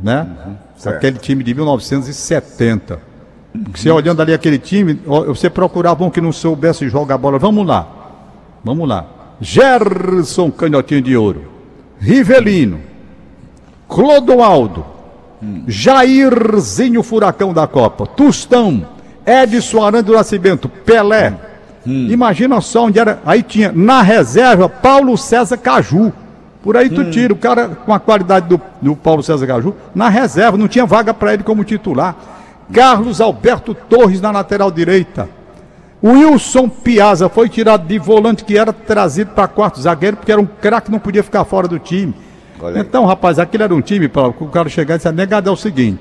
né? 0.02 0.28
Uhum, 0.46 0.90
aquele 0.92 1.18
time 1.18 1.42
de 1.42 1.54
1970. 1.54 3.00
Você 3.74 3.90
olhando 3.90 4.22
ali 4.22 4.32
aquele 4.32 4.58
time, 4.58 4.94
você 5.26 5.50
procurava 5.50 6.04
um 6.04 6.10
que 6.10 6.20
não 6.20 6.32
soubesse 6.32 6.88
jogar 6.88 7.18
bola. 7.18 7.38
Vamos 7.38 7.66
lá. 7.66 7.86
Vamos 8.64 8.88
lá. 8.88 9.06
Gerson 9.40 10.50
Canhotinho 10.50 11.02
de 11.02 11.16
Ouro. 11.16 11.44
Rivelino. 11.98 12.80
Clodoaldo. 13.88 14.91
Hum. 15.42 15.64
Jairzinho 15.66 17.02
Furacão 17.02 17.52
da 17.52 17.66
Copa. 17.66 18.06
Tustão. 18.06 18.86
Edson 19.26 19.84
Aranha 19.84 20.02
do 20.02 20.12
Nascimento. 20.12 20.68
Pelé. 20.68 21.34
Hum. 21.86 22.08
Imagina 22.10 22.60
só 22.60 22.84
onde 22.84 22.98
era. 22.98 23.20
Aí 23.24 23.42
tinha 23.42 23.72
na 23.74 24.02
reserva 24.02 24.68
Paulo 24.68 25.18
César 25.18 25.56
Caju. 25.56 26.12
Por 26.62 26.76
aí 26.76 26.88
tu 26.88 27.00
hum. 27.00 27.10
tira 27.10 27.32
o 27.32 27.36
cara 27.36 27.68
com 27.68 27.92
a 27.92 27.98
qualidade 27.98 28.48
do, 28.48 28.60
do 28.80 28.94
Paulo 28.94 29.22
César 29.22 29.46
Caju. 29.46 29.74
Na 29.94 30.08
reserva, 30.08 30.56
não 30.56 30.68
tinha 30.68 30.86
vaga 30.86 31.12
para 31.12 31.34
ele 31.34 31.42
como 31.42 31.64
titular. 31.64 32.14
Carlos 32.72 33.20
Alberto 33.20 33.74
Torres 33.74 34.20
na 34.20 34.30
lateral 34.30 34.70
direita. 34.70 35.28
Wilson 36.02 36.68
Piazza 36.68 37.28
foi 37.28 37.48
tirado 37.48 37.86
de 37.86 37.98
volante 37.98 38.44
que 38.44 38.58
era 38.58 38.72
trazido 38.72 39.30
para 39.32 39.46
quarto 39.46 39.80
zagueiro 39.80 40.16
porque 40.16 40.32
era 40.32 40.40
um 40.40 40.46
craque 40.46 40.86
que 40.86 40.92
não 40.92 40.98
podia 40.98 41.22
ficar 41.22 41.44
fora 41.44 41.68
do 41.68 41.78
time. 41.78 42.14
Então, 42.76 43.04
rapaz, 43.04 43.38
aquele 43.38 43.62
era 43.62 43.74
um 43.74 43.80
time 43.80 44.08
para 44.08 44.28
o 44.28 44.48
cara 44.48 44.68
chegar 44.68 44.94
e 44.94 44.98
dizer, 44.98 45.12
negado 45.12 45.48
é 45.48 45.52
o 45.52 45.56
seguinte, 45.56 45.98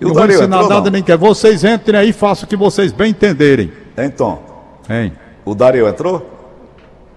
eu 0.00 0.08
não 0.08 0.14
vou 0.14 0.26
ensinar 0.26 0.44
entrou, 0.44 0.68
nada 0.68 0.84
não? 0.84 0.90
nem 0.90 1.02
quer, 1.02 1.16
vocês 1.16 1.64
entrem 1.64 1.98
aí 1.98 2.10
e 2.10 2.12
façam 2.12 2.44
o 2.44 2.48
que 2.48 2.56
vocês 2.56 2.92
bem 2.92 3.10
entenderem. 3.10 3.72
Então, 3.96 4.38
hein? 4.88 5.12
o 5.44 5.54
Dario 5.54 5.88
entrou? 5.88 6.30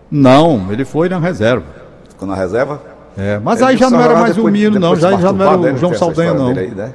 Não, 0.09 0.71
ele 0.71 0.85
foi 0.85 1.09
na 1.09 1.19
reserva. 1.19 1.65
Ficou 2.09 2.27
na 2.27 2.35
reserva? 2.35 2.81
É, 3.17 3.39
mas 3.39 3.61
ele 3.61 3.71
aí 3.71 3.77
já 3.77 3.89
não 3.89 4.01
era 4.01 4.15
mais 4.19 4.37
o 4.37 4.43
Mino, 4.45 4.79
não, 4.79 4.95
já, 4.95 5.17
já 5.17 5.31
não 5.31 5.45
era 5.45 5.73
o 5.73 5.77
João 5.77 5.93
Saldanha, 5.93 6.33
não. 6.33 6.49
Aí, 6.49 6.69
né? 6.69 6.93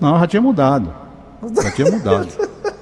Não, 0.00 0.18
já 0.18 0.26
tinha 0.26 0.42
mudado. 0.42 0.92
Já 1.62 1.70
tinha 1.70 1.90
mudado. 1.90 2.28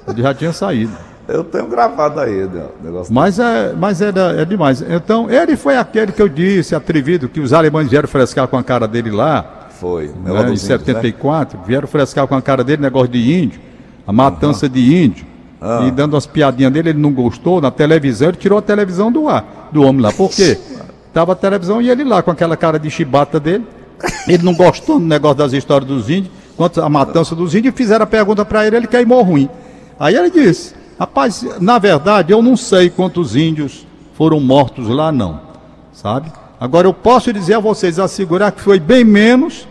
Ele 0.09 0.23
já 0.23 0.35
tinha 0.35 0.53
saído. 0.53 0.93
Eu 1.33 1.45
tenho 1.45 1.67
gravado 1.67 2.21
aí 2.21 2.45
o 2.45 2.51
negócio. 2.83 3.13
Mas 3.13 3.39
é, 3.39 3.73
mas 3.73 4.01
é, 4.03 4.13
é 4.39 4.45
demais. 4.45 4.83
Então, 4.83 5.31
ele 5.31 5.57
foi 5.57 5.77
aquele 5.77 6.13
que 6.13 6.21
eu 6.21 6.29
disse, 6.29 6.75
atrevido, 6.75 7.29
que 7.29 7.41
os 7.41 7.53
alemães 7.53 7.89
vieram 7.89 8.09
frescar 8.09 8.49
com 8.49 8.57
a 8.57 8.63
cara 8.63 8.87
dele 8.87 9.11
lá. 9.11 9.69
Foi, 9.71 10.09
né, 10.09 10.51
em 10.51 10.57
74, 10.57 11.59
né? 11.59 11.65
vieram 11.67 11.89
frescar 11.89 12.27
com 12.27 12.35
a 12.35 12.43
cara 12.43 12.63
dele, 12.63 12.83
negócio 12.83 13.09
de 13.09 13.43
índio, 13.43 13.61
a 14.07 14.13
matança 14.13 14.67
uhum. 14.67 14.73
de 14.73 15.05
índio. 15.05 15.27
Ah. 15.61 15.85
E 15.87 15.91
dando 15.91 16.17
as 16.17 16.27
piadinhas 16.27 16.73
dele, 16.73 16.91
ele 16.91 16.99
não 16.99 17.13
gostou, 17.13 17.61
na 17.61 17.71
televisão, 17.71 18.29
ele 18.29 18.37
tirou 18.37 18.59
a 18.59 18.63
televisão 18.63 19.11
do 19.11 19.29
ar, 19.29 19.69
do 19.73 19.83
homem 19.83 20.03
lá. 20.03 20.13
Por 20.13 20.31
quê? 20.31 20.59
Tava 21.13 21.33
a 21.33 21.35
televisão 21.35 21.81
e 21.81 21.91
ele 21.91 22.05
lá 22.05 22.23
com 22.23 22.31
aquela 22.31 22.57
cara 22.57 22.79
de 22.79 22.91
chibata 22.91 23.41
dele. 23.41 23.67
Ele 24.27 24.43
não 24.43 24.55
gostou 24.55 24.99
do 24.99 25.05
negócio 25.05 25.39
das 25.39 25.53
histórias 25.53 25.89
dos 25.89 26.09
índios 26.09 26.33
quanto 26.61 26.83
à 26.83 26.91
matança 26.91 27.35
dos 27.35 27.55
índios, 27.55 27.73
e 27.73 27.77
fizeram 27.77 28.03
a 28.03 28.07
pergunta 28.07 28.45
para 28.45 28.67
ele, 28.67 28.77
ele 28.77 28.87
queimou 28.87 29.23
ruim. 29.23 29.49
Aí 29.99 30.15
ele 30.15 30.31
disse: 30.31 30.75
Rapaz, 31.01 31.47
na 31.59 31.79
verdade, 31.79 32.31
eu 32.31 32.43
não 32.43 32.59
sei 32.59 32.91
quantos 32.91 33.35
índios 33.35 33.87
foram 34.13 34.39
mortos 34.39 34.87
lá, 34.87 35.11
não. 35.11 35.41
Sabe? 35.95 36.31
Agora 36.61 36.87
eu 36.87 36.93
posso 36.93 37.33
dizer 37.33 37.55
a 37.55 37.59
vocês, 37.59 37.99
assegurar 37.99 38.53
que 38.53 38.61
foi 38.61 38.79
bem 38.79 39.03
menos 39.03 39.67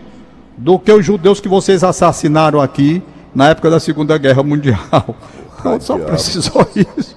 do 0.57 0.79
que 0.79 0.91
os 0.91 1.05
judeus 1.05 1.39
que 1.39 1.47
vocês 1.47 1.83
assassinaram 1.83 2.59
aqui 2.59 3.03
na 3.33 3.49
época 3.49 3.69
da 3.69 3.79
Segunda 3.79 4.17
Guerra 4.17 4.41
Mundial. 4.41 5.15
Então, 5.59 5.79
só 5.81 5.99
precisou 5.99 6.65
isso. 6.75 7.15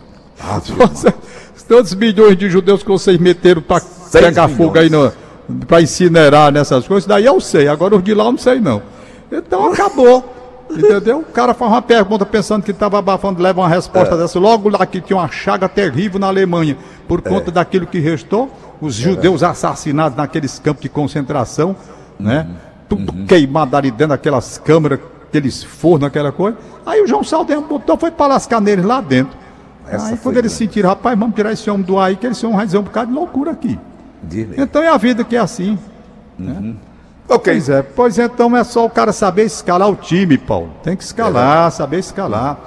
Tantos 1.67 1.95
milhões 1.95 2.37
de 2.37 2.51
judeus 2.51 2.83
que 2.83 2.91
vocês 2.91 3.17
meteram 3.17 3.63
para 3.63 3.83
pegar 4.13 4.49
milhões. 4.49 4.57
fogo 4.59 4.79
aí, 4.79 4.91
para 5.67 5.81
incinerar 5.81 6.53
nessas 6.53 6.87
coisas, 6.87 7.07
daí 7.07 7.25
eu 7.25 7.41
sei. 7.41 7.67
Agora 7.67 7.97
os 7.97 8.03
de 8.03 8.13
lá 8.13 8.25
eu 8.25 8.33
não 8.33 8.39
sei, 8.39 8.61
não. 8.61 8.83
Então 9.31 9.73
acabou. 9.73 10.42
Entendeu? 10.71 11.21
O 11.21 11.25
cara 11.25 11.53
faz 11.53 11.71
uma 11.71 11.83
pergunta 11.83 12.25
pensando 12.25 12.63
que 12.63 12.71
estava 12.71 12.99
abafando, 12.99 13.43
leva 13.43 13.61
uma 13.61 13.69
resposta 13.69 14.15
é. 14.15 14.19
dessa. 14.19 14.39
Logo 14.39 14.69
lá 14.69 14.87
que 14.87 15.01
tinha 15.01 15.17
uma 15.17 15.29
chaga 15.29 15.69
terrível 15.69 16.19
na 16.19 16.29
Alemanha, 16.29 16.77
por 17.07 17.21
é. 17.21 17.23
conta 17.23 17.51
é. 17.51 17.53
daquilo 17.53 17.87
que 17.87 17.99
restou, 17.99 18.51
os 18.81 18.99
é 18.99 19.03
judeus 19.03 19.43
assassinados 19.43 20.17
naqueles 20.17 20.59
campos 20.59 20.83
de 20.83 20.89
concentração, 20.89 21.77
né? 22.19 22.41
uhum. 22.41 22.53
né? 22.53 22.57
Tudo 22.89 23.13
uhum. 23.15 23.27
queimado 23.27 23.77
ali 23.77 23.91
dentro 23.91 24.09
daquelas 24.09 24.59
câmaras, 24.59 25.01
aqueles 25.27 25.63
fornos, 25.63 26.07
aquela 26.07 26.31
coisa. 26.31 26.59
Aí 26.85 27.01
o 27.03 27.07
João 27.07 27.25
Saldanha 27.25 27.61
botou, 27.61 27.97
foi 27.97 28.11
para 28.11 28.35
lascar 28.35 28.61
neles 28.61 28.85
lá 28.85 29.01
dentro. 29.01 29.37
Essa 29.89 30.09
aí 30.09 30.17
quando 30.17 30.37
eles 30.37 30.53
sentiram, 30.53 30.91
rapaz, 30.91 31.19
vamos 31.19 31.35
tirar 31.35 31.53
esse 31.53 31.69
homem 31.71 31.85
do 31.85 31.99
ar 31.99 32.09
aí, 32.09 32.17
que 32.17 32.27
esse 32.27 32.45
homem 32.45 32.59
vai 32.59 32.67
dizer 32.67 32.79
um 32.79 32.83
bocado 32.83 33.11
de 33.11 33.15
loucura 33.15 33.51
aqui. 33.51 33.79
Então 34.57 34.83
é 34.83 34.89
a 34.89 34.97
vida 34.97 35.25
que 35.25 35.37
é 35.37 35.39
assim. 35.39 35.79
Né? 36.39 36.53
Uhum. 36.53 36.61
Né? 36.61 36.75
Ok. 37.29 37.53
Pois 37.53 37.69
é, 37.69 37.83
pois 37.83 38.19
então 38.19 38.57
é 38.57 38.65
só 38.65 38.85
o 38.85 38.91
cara 38.91 39.13
saber 39.13 39.45
escalar 39.45 39.89
o 39.89 39.97
time, 39.97 40.37
Paulo. 40.37 40.71
Tem 40.83 40.97
que 40.97 41.03
escalar, 41.03 41.69
é. 41.69 41.71
saber 41.71 41.99
escalar. 41.99 42.59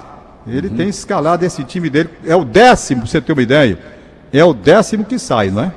Ele 0.46 0.68
uhum. 0.68 0.76
tem 0.76 0.88
escalado 0.88 1.44
esse 1.44 1.64
time 1.64 1.90
dele. 1.90 2.10
É 2.24 2.34
o 2.36 2.44
décimo, 2.44 3.02
pra 3.02 3.10
você 3.10 3.20
ter 3.20 3.32
uma 3.32 3.42
ideia. 3.42 3.78
É 4.32 4.44
o 4.44 4.54
décimo 4.54 5.04
que 5.04 5.18
sai, 5.18 5.50
não 5.50 5.62
é? 5.62 5.72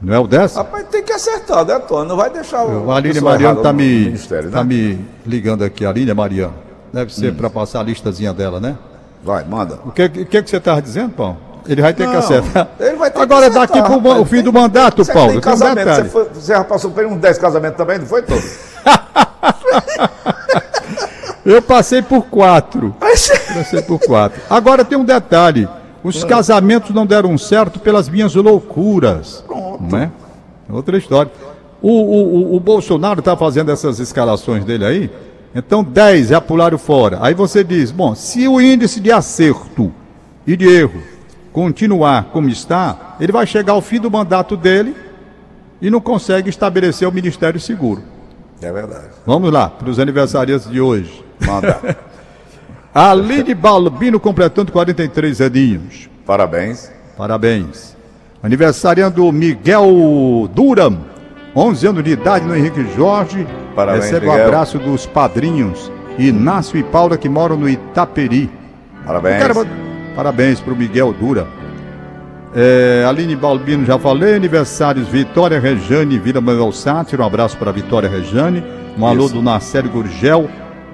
Não 0.00 0.14
é 0.14 0.18
o 0.18 0.26
décimo? 0.26 0.62
Rapaz, 0.62 0.86
tem 0.88 1.02
que 1.02 1.12
acertar, 1.12 1.64
né, 1.64 1.74
Antônio? 1.74 2.08
Não 2.08 2.16
vai 2.16 2.28
deixar 2.28 2.64
o. 2.64 2.90
A 2.90 2.96
Aline 2.96 3.20
Mariano 3.20 3.58
está 3.58 3.72
me, 3.72 4.18
tá 4.50 4.64
me 4.64 4.98
ligando 5.24 5.62
aqui, 5.62 5.86
a 5.86 5.90
Aline 5.90 6.12
Mariano. 6.12 6.54
Deve 6.92 7.14
ser 7.14 7.32
hum. 7.32 7.36
para 7.36 7.48
passar 7.48 7.80
a 7.80 7.82
listazinha 7.82 8.32
dela, 8.32 8.60
né? 8.60 8.76
Vai, 9.22 9.44
manda. 9.44 9.78
O 9.84 9.92
que, 9.92 10.08
que, 10.08 10.24
que 10.24 10.50
você 10.50 10.56
estava 10.56 10.82
dizendo, 10.82 11.12
Paulo? 11.12 11.51
Ele 11.66 11.80
vai 11.80 11.94
ter 11.94 12.04
não, 12.04 12.12
que 12.12 12.16
acertar. 12.18 12.68
Ele 12.78 12.96
vai 12.96 13.10
ter 13.10 13.20
Agora, 13.20 13.50
que 13.50 13.58
acertar, 13.58 13.82
daqui 13.82 14.00
para 14.02 14.20
o 14.20 14.24
fim 14.24 14.42
do 14.42 14.52
mandato, 14.52 15.04
você 15.04 15.12
Paulo. 15.12 15.32
Tem 15.32 15.40
casamento, 15.40 15.88
você, 15.88 16.04
foi, 16.04 16.28
você 16.34 16.64
passou 16.64 16.90
por 16.90 17.04
uns 17.06 17.18
10 17.18 17.38
casamentos 17.38 17.76
também, 17.76 17.98
não 17.98 18.06
foi 18.06 18.22
todo? 18.22 18.42
Eu 21.44 21.60
passei 21.60 22.02
por 22.02 22.22
quatro. 22.26 22.94
Passei 23.00 23.82
por 23.82 23.98
quatro. 23.98 24.40
Agora 24.48 24.84
tem 24.84 24.96
um 24.96 25.04
detalhe. 25.04 25.68
Os 26.02 26.22
casamentos 26.24 26.90
não 26.90 27.04
deram 27.04 27.36
certo 27.36 27.80
pelas 27.80 28.08
minhas 28.08 28.34
loucuras. 28.34 29.44
Pronto. 29.46 29.82
Não 29.82 29.98
é? 29.98 30.10
Outra 30.70 30.96
história. 30.96 31.30
O, 31.80 31.90
o, 31.90 32.52
o, 32.52 32.56
o 32.56 32.60
Bolsonaro 32.60 33.18
está 33.18 33.36
fazendo 33.36 33.72
essas 33.72 33.98
escalações 33.98 34.64
dele 34.64 34.84
aí. 34.84 35.10
Então 35.54 35.82
10 35.82 36.28
já 36.28 36.40
pularam 36.40 36.78
fora. 36.78 37.18
Aí 37.20 37.34
você 37.34 37.64
diz, 37.64 37.90
bom, 37.90 38.14
se 38.14 38.46
o 38.46 38.60
índice 38.60 39.00
de 39.00 39.10
acerto 39.10 39.92
e 40.46 40.56
de 40.56 40.66
erro 40.66 41.02
continuar 41.52 42.30
como 42.32 42.48
está, 42.48 43.16
ele 43.20 43.32
vai 43.32 43.46
chegar 43.46 43.72
ao 43.72 43.80
fim 43.80 44.00
do 44.00 44.10
mandato 44.10 44.56
dele 44.56 44.96
e 45.80 45.90
não 45.90 46.00
consegue 46.00 46.48
estabelecer 46.48 47.06
o 47.06 47.12
Ministério 47.12 47.60
Seguro. 47.60 48.02
É 48.60 48.70
verdade. 48.70 49.08
Vamos 49.26 49.52
lá, 49.52 49.68
para 49.68 49.90
os 49.90 49.98
aniversariantes 49.98 50.70
de 50.70 50.80
hoje. 50.80 51.24
Manda. 51.44 51.96
Aline 52.94 53.54
Balbino 53.54 54.20
completando 54.20 54.70
43 54.70 55.40
aninhos. 55.40 56.08
Parabéns. 56.24 56.92
Parabéns. 57.16 57.96
Aniversariando 58.42 59.30
Miguel 59.32 60.48
Duram, 60.54 60.98
11 61.54 61.86
anos 61.86 62.04
de 62.04 62.10
idade 62.10 62.44
no 62.44 62.56
Henrique 62.56 62.84
Jorge. 62.96 63.46
Parabéns, 63.74 64.04
Recebe 64.04 64.26
o 64.26 64.30
um 64.30 64.32
abraço 64.32 64.78
dos 64.78 65.06
padrinhos 65.06 65.90
Inácio 66.18 66.78
e 66.78 66.82
Paula 66.82 67.16
que 67.16 67.28
moram 67.28 67.56
no 67.56 67.68
Itaperi. 67.68 68.50
Parabéns. 69.04 69.91
Parabéns 70.14 70.60
para 70.60 70.72
o 70.72 70.76
Miguel 70.76 71.12
Dura. 71.12 71.46
É, 72.54 73.04
Aline 73.08 73.34
Balbino, 73.34 73.84
já 73.84 73.98
falei. 73.98 74.34
Aniversários 74.34 75.08
Vitória 75.08 75.58
Rejane, 75.58 76.18
Vila 76.18 76.40
Manuel 76.40 76.72
Sátiro. 76.72 77.22
Um 77.22 77.26
abraço 77.26 77.56
para 77.56 77.72
Vitória 77.72 78.08
Rejane. 78.08 78.62
Um 78.98 79.06
alô 79.06 79.28
do 79.28 79.40
Nacélio 79.40 79.90
Gurgel, 79.90 80.50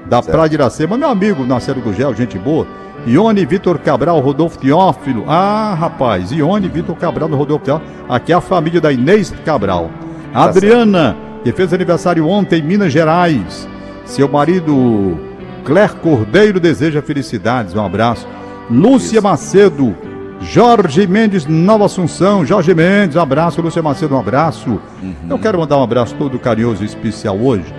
da 0.06 0.22
certo. 0.22 0.34
Praia 0.34 0.48
de 0.48 0.54
Iracema. 0.54 0.96
Meu 0.96 1.08
amigo 1.08 1.44
Nacélio 1.44 1.82
Gurgel, 1.82 2.14
gente 2.14 2.38
boa. 2.38 2.66
Ione 3.06 3.44
Vitor 3.44 3.78
Cabral, 3.78 4.20
Rodolfo 4.20 4.58
Teófilo. 4.58 5.24
Ah, 5.26 5.74
rapaz, 5.78 6.30
Ione 6.30 6.68
Vitor 6.68 6.94
Cabral 6.96 7.28
do 7.28 7.36
Rodolfo 7.36 7.64
Teófilo. 7.64 7.90
Aqui 8.08 8.32
é 8.32 8.36
a 8.36 8.40
família 8.40 8.80
da 8.80 8.92
Inês 8.92 9.34
Cabral. 9.44 9.90
Tá 10.32 10.44
Adriana, 10.44 11.16
certo. 11.16 11.42
que 11.42 11.52
fez 11.52 11.72
aniversário 11.72 12.26
ontem 12.28 12.60
em 12.60 12.62
Minas 12.62 12.92
Gerais. 12.92 13.68
Seu 14.04 14.28
marido 14.28 15.18
Cler 15.64 15.94
Cordeiro 15.96 16.60
deseja 16.60 17.02
felicidades. 17.02 17.74
Um 17.74 17.84
abraço. 17.84 18.26
Lúcia 18.70 19.20
Macedo, 19.22 19.96
Jorge 20.42 21.06
Mendes, 21.06 21.46
Nova 21.46 21.86
Assunção, 21.86 22.44
Jorge 22.44 22.74
Mendes, 22.74 23.16
um 23.16 23.20
abraço, 23.20 23.62
Lúcia 23.62 23.82
Macedo, 23.82 24.14
um 24.14 24.20
abraço. 24.20 24.80
Uhum. 25.02 25.14
Eu 25.30 25.38
quero 25.38 25.58
mandar 25.58 25.78
um 25.78 25.82
abraço 25.82 26.14
todo 26.16 26.38
carinhoso 26.38 26.82
e 26.82 26.86
especial 26.86 27.36
hoje. 27.38 27.72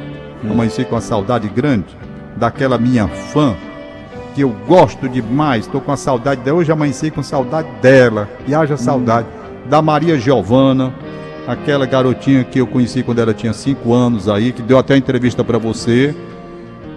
Uhum. 0.44 0.54
Amanheci 0.54 0.84
com 0.84 0.96
uma 0.96 1.02
saudade 1.02 1.48
grande 1.48 1.96
daquela 2.36 2.78
minha 2.78 3.08
fã, 3.08 3.56
que 4.34 4.42
eu 4.42 4.50
gosto 4.68 5.08
demais, 5.08 5.66
estou 5.66 5.80
com 5.80 5.92
a 5.92 5.98
saudade 5.98 6.42
dela. 6.42 6.58
Hoje 6.58 6.72
amanheci 6.72 7.12
com 7.12 7.22
saudade 7.22 7.68
dela, 7.82 8.28
e 8.48 8.56
haja 8.56 8.74
uhum. 8.74 8.78
saudade, 8.78 9.28
da 9.70 9.82
Maria 9.84 10.18
Giovana, 10.18 10.92
aquela 11.48 11.86
garotinha 11.86 12.44
que 12.44 12.60
eu 12.60 12.66
conheci 12.66 13.04
quando 13.04 13.20
ela 13.20 13.34
tinha 13.34 13.54
5 13.54 13.94
anos 13.94 14.28
aí, 14.28 14.52
que 14.52 14.64
deu 14.64 14.80
até 14.80 14.98
entrevista 14.98 15.44
para 15.44 15.60
você, 15.60 16.16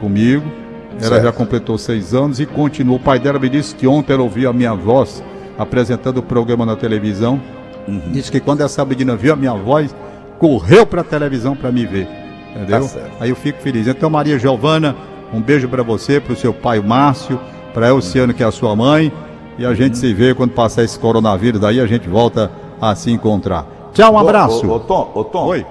comigo. 0.00 0.61
Ela 1.00 1.08
certo. 1.08 1.22
já 1.24 1.32
completou 1.32 1.78
seis 1.78 2.14
anos 2.14 2.40
e 2.40 2.46
continuou. 2.46 2.96
O 2.96 3.00
pai 3.00 3.18
dela 3.18 3.38
me 3.38 3.48
disse 3.48 3.74
que 3.74 3.86
ontem 3.86 4.12
ela 4.12 4.22
ouviu 4.22 4.48
a 4.48 4.52
minha 4.52 4.74
voz 4.74 5.22
apresentando 5.58 6.18
o 6.18 6.22
programa 6.22 6.64
na 6.64 6.76
televisão. 6.76 7.40
Uhum. 7.86 8.00
Disse 8.12 8.30
que 8.30 8.40
quando 8.40 8.60
essa 8.62 8.84
menina 8.84 9.16
viu 9.16 9.32
a 9.32 9.36
minha 9.36 9.54
voz, 9.54 9.94
correu 10.38 10.86
para 10.86 11.00
a 11.00 11.04
televisão 11.04 11.56
para 11.56 11.70
me 11.70 11.84
ver. 11.86 12.08
Entendeu? 12.54 12.88
Tá 12.88 13.00
Aí 13.20 13.30
eu 13.30 13.36
fico 13.36 13.60
feliz. 13.60 13.86
Então, 13.86 14.10
Maria 14.10 14.38
Giovana, 14.38 14.96
um 15.32 15.40
beijo 15.40 15.68
para 15.68 15.82
você, 15.82 16.20
para 16.20 16.32
o 16.32 16.36
seu 16.36 16.52
pai 16.52 16.80
Márcio, 16.80 17.40
para 17.72 17.86
a 17.86 17.88
Elciano, 17.90 18.34
que 18.34 18.42
é 18.42 18.46
a 18.46 18.52
sua 18.52 18.76
mãe. 18.76 19.12
E 19.58 19.66
a 19.66 19.74
gente 19.74 19.98
se 19.98 20.12
vê 20.12 20.34
quando 20.34 20.52
passar 20.52 20.82
esse 20.82 20.98
coronavírus, 20.98 21.60
daí 21.60 21.80
a 21.80 21.86
gente 21.86 22.08
volta 22.08 22.50
a 22.80 22.94
se 22.94 23.10
encontrar. 23.10 23.66
Tchau, 23.92 24.14
um 24.14 24.18
abraço. 24.18 24.66
Ô, 24.66 24.72
ô, 24.72 24.76
ô 24.76 24.80
Tom, 24.80 25.12
ô, 25.14 25.24
Tom. 25.24 25.46
Oi. 25.46 25.66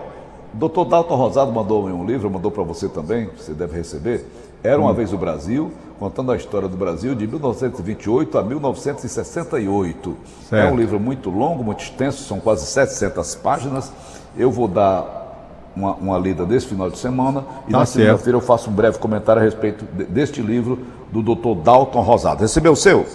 Doutor 0.54 0.86
Dalton 0.86 1.16
Rosado 1.16 1.52
mandou 1.52 1.86
um 1.86 2.06
livro, 2.06 2.30
mandou 2.30 2.52
para 2.52 2.64
você 2.64 2.90
também, 2.90 3.30
você 3.38 3.54
deve 3.54 3.76
receber. 3.78 4.26
Era 4.64 4.80
uma 4.80 4.92
hum. 4.92 4.94
vez 4.94 5.12
o 5.12 5.18
Brasil, 5.18 5.72
contando 6.00 6.32
a 6.32 6.36
história 6.36 6.68
do 6.68 6.78
Brasil 6.78 7.16
de 7.16 7.28
1928 7.28 8.38
a 8.38 8.44
1968. 8.44 10.18
Certo. 10.50 10.68
É 10.68 10.72
um 10.72 10.76
livro 10.76 11.00
muito 11.00 11.30
longo, 11.30 11.64
muito 11.64 11.84
extenso, 11.84 12.24
são 12.24 12.40
quase 12.40 12.66
700 12.66 13.36
páginas. 13.36 13.92
Eu 14.38 14.52
vou 14.52 14.68
dar 14.68 15.22
uma, 15.76 15.94
uma 15.96 16.18
lida 16.18 16.46
desse 16.46 16.68
final 16.68 16.90
de 16.90 16.98
semana 16.98 17.44
e 17.68 17.72
tá 17.72 17.80
na 17.80 17.86
segunda-feira 17.86 18.38
eu 18.38 18.42
faço 18.42 18.70
um 18.70 18.74
breve 18.74 18.98
comentário 19.00 19.42
a 19.42 19.46
respeito 19.46 19.86
de, 19.94 20.04
deste 20.06 20.42
livro 20.42 20.80
do 21.12 21.22
Dr. 21.22 21.62
Dalton 21.64 22.02
Rosado. 22.02 22.42
Recebeu 22.42 22.74
o 22.74 22.76
seu? 22.76 23.06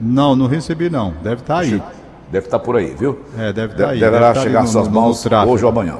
Não, 0.00 0.34
não 0.34 0.46
recebi 0.46 0.90
não. 0.90 1.12
Deve 1.22 1.42
estar 1.42 1.54
tá 1.54 1.60
aí. 1.60 1.82
Deve 2.30 2.46
estar 2.46 2.58
tá 2.58 2.64
por 2.64 2.76
aí, 2.76 2.94
viu? 2.98 3.20
É, 3.38 3.52
deve 3.52 3.74
estar 3.74 3.84
tá 3.84 3.90
aí. 3.90 4.00
Deverá 4.00 4.32
deve 4.32 4.44
chegar 4.46 4.62
às 4.62 4.70
suas 4.70 4.88
no, 4.88 4.94
mãos 4.94 5.24
no 5.24 5.50
hoje 5.50 5.64
ou 5.64 5.70
amanhã. 5.70 5.98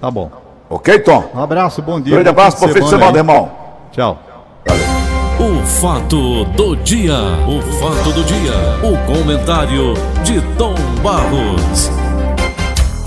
Tá 0.00 0.10
bom. 0.10 0.30
Ok, 0.68 0.98
Tom? 1.00 1.30
Um 1.34 1.40
abraço, 1.40 1.82
bom 1.82 2.00
dia. 2.00 2.14
Grande 2.14 2.28
abraço, 2.28 2.60
bom 2.60 2.72
fim 2.72 2.80
de 2.80 2.88
semana, 2.88 3.16
irmão. 3.16 3.50
Tchau. 3.92 4.18
Valeu. 4.66 5.60
O 5.60 5.66
fato 5.66 6.44
do 6.56 6.76
dia. 6.76 7.18
O 7.46 7.60
fato 7.78 8.12
do 8.12 8.24
dia. 8.24 8.52
O 8.82 8.96
comentário 9.06 9.94
de 10.24 10.40
Tom 10.56 10.74
Barros. 11.02 12.03